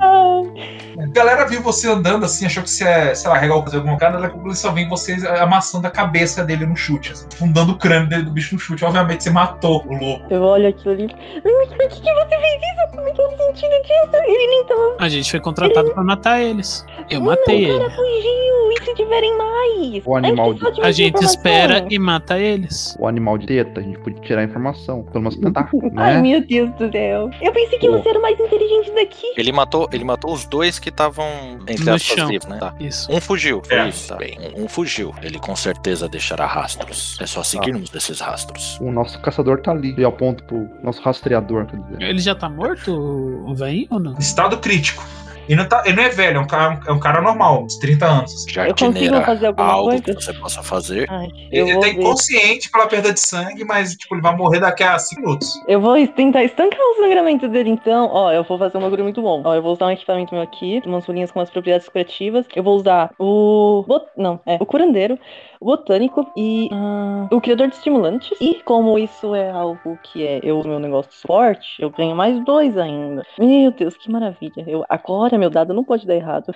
[1.01, 3.96] A galera viu você andando assim, achou que você é, sei lá, regal fazer alguma
[3.96, 7.72] cara, daqui a pouco só vem vocês amassando a cabeça dele no chute, assim, fundando
[7.72, 8.84] o crânio dele do bicho no chute.
[8.84, 10.24] Obviamente você matou o louco.
[10.30, 11.09] Eu olho aquilo ali.
[11.44, 12.96] Mas por que, que você fez isso?
[12.96, 14.24] Como é que é o sentido disso?
[14.26, 14.96] Ele nem tava.
[14.99, 16.84] A gente foi contratado pra matar eles.
[17.09, 17.78] Eu matei O ele.
[17.78, 18.59] cara fugiu.
[18.70, 20.03] E se tiverem mais?
[20.05, 22.96] O animal de- A gente espera e mata eles.
[22.99, 25.03] O animal de teta, a gente podia tirar a informação.
[25.05, 26.20] Pelo menos tentar, Ai, né?
[26.20, 27.30] meu Deus do céu.
[27.40, 27.99] Eu pensei que Pô.
[27.99, 29.32] você era o mais inteligente daqui.
[29.36, 31.26] Ele matou, ele matou os dois que estavam
[31.68, 32.28] entre aspas chão.
[32.28, 32.59] vivos, né?
[32.59, 32.74] Tá.
[32.80, 33.11] Isso.
[33.12, 33.89] Um fugiu, foi É.
[33.89, 34.09] isso.
[34.09, 34.39] Tá bem.
[34.57, 35.14] Um, um fugiu.
[35.22, 37.16] Ele com certeza deixará rastros.
[37.20, 38.78] É só seguirmos desses rastros.
[38.80, 39.95] O nosso caçador tá ali.
[39.99, 42.03] E aponta pro nosso rastreador, quer dizer.
[42.03, 44.18] Ele já tá morto, o velhinho ou não?
[44.18, 45.05] Estado crítico.
[45.49, 47.76] E não tá, ele não é velho, é um cara, é um cara normal, uns
[47.76, 48.34] 30 anos.
[48.34, 48.51] assim.
[48.51, 50.03] Jardineira, consigo fazer alguma algo coisa?
[50.03, 51.07] que você possa fazer.
[51.11, 54.82] Ai, eu Ele tá inconsciente pela perda de sangue, mas tipo, ele vai morrer daqui
[54.82, 55.49] a 5 minutos.
[55.66, 58.09] Eu vou tentar estancar o sangramento dele, então.
[58.12, 59.42] Ó, eu vou fazer um bagulho muito bom.
[59.44, 62.46] Ó, eu vou usar um equipamento meu aqui, umas folhinhas com umas propriedades curativas.
[62.55, 63.84] Eu vou usar o.
[64.16, 64.57] Não, é.
[64.61, 65.18] O curandeiro,
[65.61, 66.68] botânico e.
[66.72, 68.36] ah, o criador de estimulantes.
[68.40, 70.40] E como isso é algo que é.
[70.42, 73.24] Eu meu negócio suporte, eu ganho mais dois ainda.
[73.38, 74.64] Meu Deus, que maravilha.
[74.66, 76.54] Eu, agora meu dado não pode dar errado.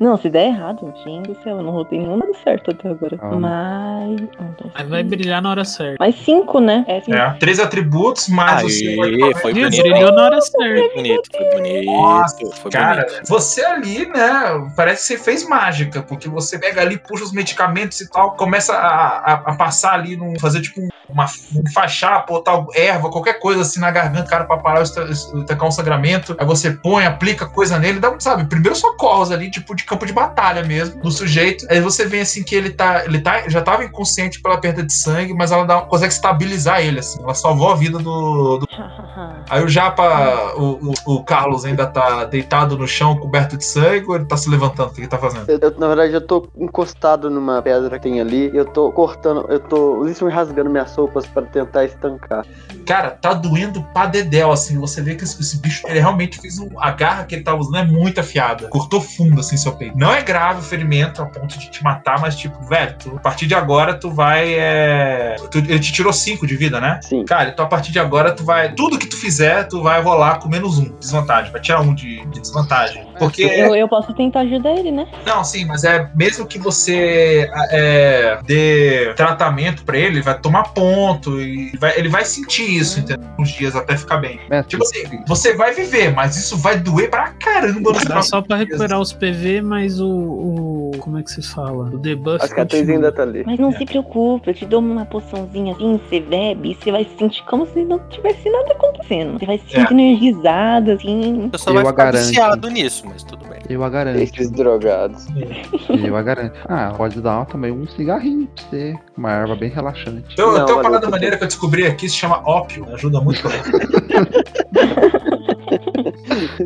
[0.00, 3.16] Não, se der errado, gente do céu, eu não rotei nenhum dado certo até agora.
[3.16, 3.38] Calma.
[3.38, 4.20] Mas.
[4.20, 5.96] um, dois, Aí vai brilhar na hora certa.
[5.98, 6.84] mais cinco, né?
[6.88, 7.16] É cinco.
[7.16, 7.36] É.
[7.38, 9.82] Três atributos, mais você Aí, foi bonito.
[9.82, 10.80] Brilhou na hora certa.
[10.80, 11.86] Foi bonito, foi bonito.
[11.86, 13.28] Nossa, foi Cara, bonito.
[13.28, 14.70] você ali, né?
[14.76, 18.74] Parece que você fez mágica, porque você pega ali, puxa os medicamentos e tal, começa
[18.74, 23.38] a, a, a passar ali, num, fazer tipo um, uma, um fachar, botar erva, qualquer
[23.38, 26.36] coisa assim na garganta, cara, pra parar o o um sangramento.
[26.38, 30.06] Aí você põe, aplica coisa nele, dá um, sabe, primeiro socorros ali, tipo de campo
[30.06, 31.66] de batalha mesmo, no sujeito.
[31.70, 34.92] Aí você vê assim que ele tá, ele tá, já tava inconsciente pela perda de
[34.92, 37.22] sangue, mas ela dá, consegue estabilizar ele, assim.
[37.22, 38.68] Ela salvou a vida do, do
[39.48, 44.06] Aí o Japa, o, o, o Carlos ainda tá deitado no chão, coberto de sangue,
[44.08, 44.90] ou ele tá se levantando?
[44.90, 45.48] O que ele tá fazendo?
[45.48, 48.50] Eu, eu, na verdade, eu tô encostado numa pedra que tem ali.
[48.54, 52.44] Eu tô cortando, eu tô literalmente rasgando minhas roupas pra tentar estancar.
[52.86, 54.78] Cara, tá doendo pra dedéu, assim.
[54.78, 56.68] Você vê que esse, esse bicho, ele realmente fez um.
[56.78, 58.68] A garra que ele tá usando é muito afiada.
[58.68, 59.96] Cortou fundo, assim, seu peito.
[59.96, 63.20] Não é grave o ferimento a ponto de te matar, mas, tipo, velho, tu- a
[63.20, 64.54] partir de agora tu vai.
[64.54, 65.36] É...
[65.50, 67.00] tu- ele te tirou 5 de vida, né?
[67.02, 67.24] Sim.
[67.24, 68.72] Cara, então a partir de agora tu vai.
[68.74, 70.90] Tudo que tu fizer, tu vai rolar com menos um.
[70.98, 71.50] Desvantagem.
[71.52, 73.06] Vai tirar um de, de desvantagem.
[73.18, 73.42] Porque.
[73.44, 75.06] Eu, eu posso tentar ajudar ele, né?
[75.26, 80.64] Não, sim, mas é mesmo que você é, dê tratamento pra ele, ele vai tomar
[80.74, 83.24] ponto e vai- ele vai sentir isso, entendeu?
[83.38, 84.38] Uns dias até ficar bem.
[84.50, 88.40] Mestre, Tipo assim, você vai viver, mas isso vai doer pra caramba nos Dá só
[88.42, 91.90] pra recuperar os PV, mas o, o- Como é que se fala?
[91.92, 92.44] O debuff.
[92.44, 92.94] A continua.
[92.94, 93.42] ainda tá ali.
[93.46, 97.04] Mas não se preocupe, eu te dou uma poçãozinha assim, você bebe e você vai
[97.04, 99.03] se sentir como se não tivesse nada acontecendo.
[99.08, 101.48] Você vai se sentir energizado, assim.
[101.52, 102.26] Você só Eu vai ficar garanto.
[102.26, 103.58] viciado nisso, mas tudo bem.
[103.68, 104.18] eu a garanto.
[104.20, 105.26] Esses drogados.
[106.04, 106.58] Eu a garanto.
[106.68, 108.94] Ah, pode dar também um cigarrinho pra você.
[109.16, 110.24] Uma erva bem relaxante.
[110.32, 112.86] Então, Não, tem uma parada eu maneira que eu descobri aqui, se chama ópio.
[112.92, 113.42] Ajuda muito.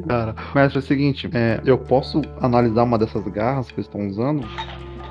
[0.08, 4.06] Cara, mas é o seguinte, é, eu posso analisar uma dessas garras que eles estão
[4.06, 4.46] usando?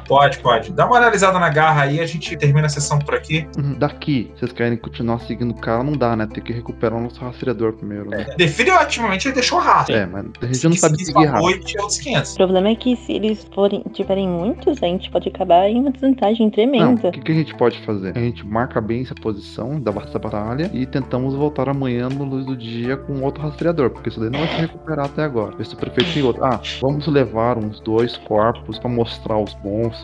[0.07, 0.71] Pode, pode.
[0.71, 3.47] Dá uma analisada na garra aí, a gente termina a sessão por aqui.
[3.57, 3.75] Uhum.
[3.77, 6.27] Daqui, vocês querem continuar seguindo o cara, não dá, né?
[6.31, 8.25] Tem que recuperar o nosso rastreador primeiro, né?
[8.37, 9.95] Definitivamente ele deixou rastro.
[9.95, 11.49] É, mas a gente não Se sabe seguir rápido.
[11.49, 12.33] é outros 500.
[12.33, 15.91] O problema é que se eles forem, tiverem muitos, a gente pode acabar em uma
[15.91, 17.09] desvantagem Não, tremenda.
[17.09, 18.17] o que, que a gente pode fazer?
[18.17, 22.55] A gente marca bem essa posição da batalha e tentamos voltar amanhã no luz do
[22.55, 25.55] dia com outro rastreador, porque isso daí não vai se recuperar até agora.
[25.59, 26.43] Esse prefeito tem outro.
[26.43, 29.96] Ah, vamos levar uns dois corpos pra mostrar os monstros.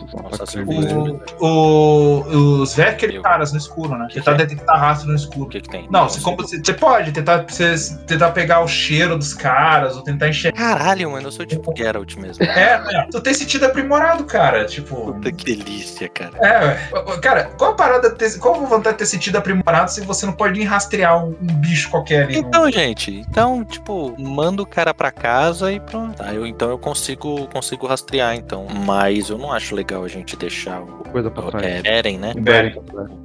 [1.40, 4.06] O, o, os velhos caras no escuro, né?
[4.08, 4.46] Que Tentar que é?
[4.46, 5.48] detectar rastro no O escuro.
[5.48, 5.88] que que tem?
[5.90, 7.74] Não, você, como, você, você pode tentar, você,
[8.06, 10.58] tentar pegar o cheiro dos caras, ou tentar enxergar.
[10.58, 12.44] Caralho, mano, eu sou tipo Geralt mesmo.
[12.44, 13.08] É, né?
[13.10, 14.64] tu tem sentido aprimorado, cara.
[14.64, 15.12] Tipo.
[15.12, 16.32] Puta que delícia, cara.
[16.38, 20.26] É, cara, qual a parada, ter, qual a vontade de ter sentido aprimorado se você
[20.26, 22.38] não pode nem rastrear um, um bicho qualquer ali?
[22.38, 26.16] Então, gente, então, tipo, manda o cara pra casa e pronto.
[26.16, 28.66] Tá, eu, então eu consigo, consigo rastrear, então.
[28.84, 30.86] Mas eu não acho legal a gente deixar o.
[31.10, 31.64] Coisa pra trás.
[31.84, 32.32] É, Eren, né?
[32.36, 32.74] Um Beren.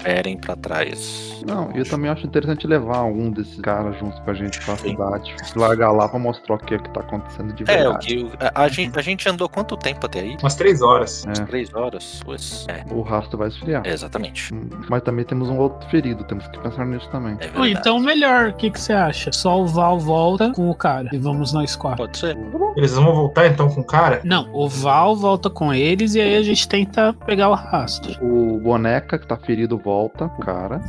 [0.04, 1.42] Eren pra trás.
[1.48, 4.90] Não, eu também acho interessante levar algum desses caras juntos com a gente pra Sim.
[4.92, 5.36] cidade.
[5.56, 8.18] Largar lá pra mostrar o que, é que tá acontecendo de É, verdade.
[8.18, 8.38] o que.
[8.40, 10.38] A, a gente, a gente andou quanto tempo até aí?
[10.42, 11.26] Umas três horas.
[11.28, 12.22] É, Três horas?
[12.26, 12.66] Pois.
[12.68, 13.82] É, o rastro vai esfriar.
[13.86, 14.54] exatamente.
[14.54, 17.38] Hum, Mas também temos um outro ferido, temos que pensar nisso também.
[17.40, 19.32] É então melhor, o que, que você acha?
[19.32, 22.06] Só o Val volta com o cara e vamos nós quatro.
[22.06, 22.38] Pode ser.
[22.76, 24.22] Eles vão voltar então com o cara?
[24.24, 28.14] Não, o Val volta com eles e aí a gente tenta pegar o rastro.
[28.24, 30.82] O boneca que tá ferido volta, cara.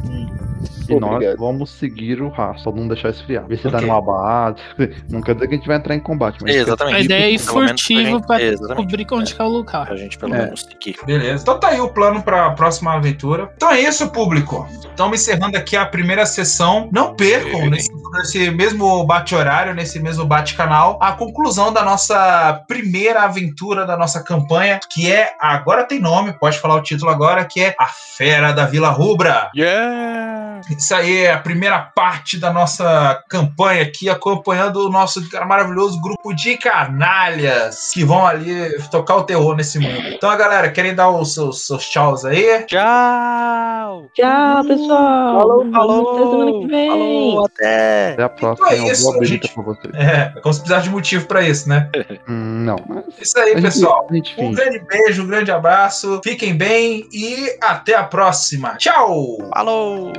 [0.88, 1.36] E nós Obrigado.
[1.38, 3.46] vamos seguir o rastro, pra não deixar esfriar.
[3.46, 3.88] Ver se dá Ok.
[3.88, 4.60] numa base.
[5.08, 6.54] Não quer dizer que a gente vai entrar em combate, mas.
[6.54, 6.96] Exatamente.
[6.96, 9.86] A ideia é ir furtivo gente- pra descobrir onde que é o lugar.
[9.86, 10.44] Pra gente pelo É.
[10.44, 10.96] menos seguir.
[11.06, 11.42] Beleza.
[11.42, 13.50] Então tá aí o plano pra próxima aventura.
[13.56, 14.66] Então é isso, público.
[14.80, 16.88] Estamos encerrando aqui a primeira sessão.
[16.92, 17.70] Não percam, Sim.
[17.70, 24.22] nesse, nesse mesmo bate-horário, nesse mesmo bate-canal, a conclusão da nossa primeira aventura da nossa
[24.22, 25.30] campanha, que é.
[25.50, 29.50] Agora tem nome, pode falar o título agora, que é A Fera da Vila Rubra.
[29.54, 30.60] Yeah!
[30.70, 36.34] Isso aí é a primeira parte da nossa campanha aqui, acompanhando o nosso maravilhoso grupo
[36.34, 40.08] de canalhas que vão ali tocar o terror nesse mundo.
[40.08, 42.64] Então, galera, querem dar os seus, seus tchauz aí?
[42.66, 44.06] Tchau!
[44.14, 45.38] Tchau, pessoal.
[45.38, 47.30] Falou, Falou, até semana que vem.
[47.30, 48.12] Falou, até!
[48.12, 48.68] Até a próxima.
[48.68, 49.48] Então é uma isso, boa gente.
[49.48, 49.94] pra vocês.
[49.94, 51.88] É, é como se precisasse de motivo pra isso, né?
[52.28, 53.04] Hum, não, mas.
[53.20, 54.06] Isso aí, pessoal.
[54.38, 56.20] Um grande beijo, um grande abraço.
[56.24, 58.76] Fiquem bem e até a próxima.
[58.76, 59.38] Tchau!
[59.54, 60.12] Falou!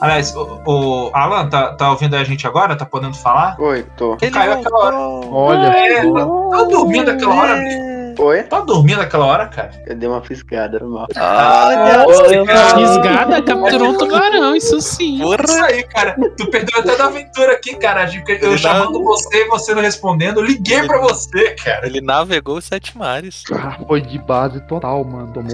[0.00, 2.74] Aliás, o, o Alan, tá, tá ouvindo a gente agora?
[2.74, 3.54] Tá podendo falar?
[3.60, 4.16] Oi, tô.
[4.20, 4.96] Ele Caiu aquela hora.
[5.30, 7.91] Olha, É, tá dormindo aquela hora, bicho?
[8.18, 8.42] Oi?
[8.44, 9.70] Tá dormindo aquela hora, cara?
[9.86, 11.06] Eu dei uma fisgada, normal.
[11.16, 12.06] Olha!
[12.76, 15.16] Fisgada capturou um tubarão, isso sim.
[15.16, 15.66] Isso Porra!
[15.66, 16.16] aí, cara.
[16.36, 18.04] Tu perdeu até da aventura aqui, cara.
[18.40, 20.38] Eu Ele chamando não- você e você não respondendo.
[20.40, 21.86] Eu liguei pra você, cara.
[21.86, 23.42] Ele navegou os sete mares.
[23.52, 25.32] Ah, foi de base total, mano.
[25.32, 25.50] Tomou,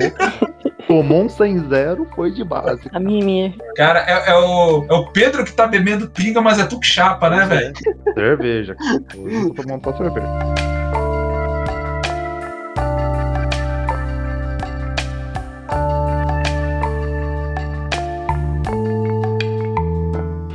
[0.86, 2.88] tomou um 100-0, foi de base.
[2.92, 3.56] A Mimi.
[3.76, 6.86] Cara, é, é o, é o Pedro que tá bebendo pinga, mas é tu que
[6.86, 7.72] chapa, né, velho?
[8.14, 8.76] Cerveja.
[9.14, 10.77] Eu tô tomando cerveja.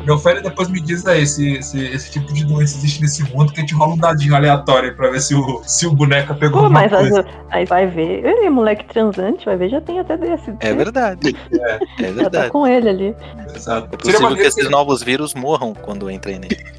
[0.05, 3.51] Meu filho depois me diz aí se, se esse tipo de doença existe nesse mundo,
[3.53, 6.33] que a gente rola um dadinho aleatório aí pra ver se o, se o boneca
[6.33, 7.25] pegou Pô, mas coisa.
[7.49, 8.25] aí vai ver.
[8.25, 10.53] Ele é moleque transante, vai ver, já tem até desse.
[10.59, 11.35] É verdade.
[11.53, 11.77] É Já
[12.07, 12.49] tá verdade.
[12.51, 13.15] com ele ali.
[13.55, 13.87] Exato.
[13.95, 16.57] É Seria possível que esses novos vírus morram quando entrem nele.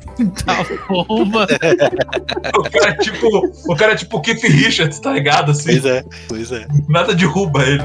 [0.47, 1.49] Tá bom, mano.
[2.57, 5.51] o cara é tipo, o cara é tipo o Keith Richards, tá ligado?
[5.51, 6.67] Assim, Pois é, pois é.
[6.89, 7.83] nada derruba ele.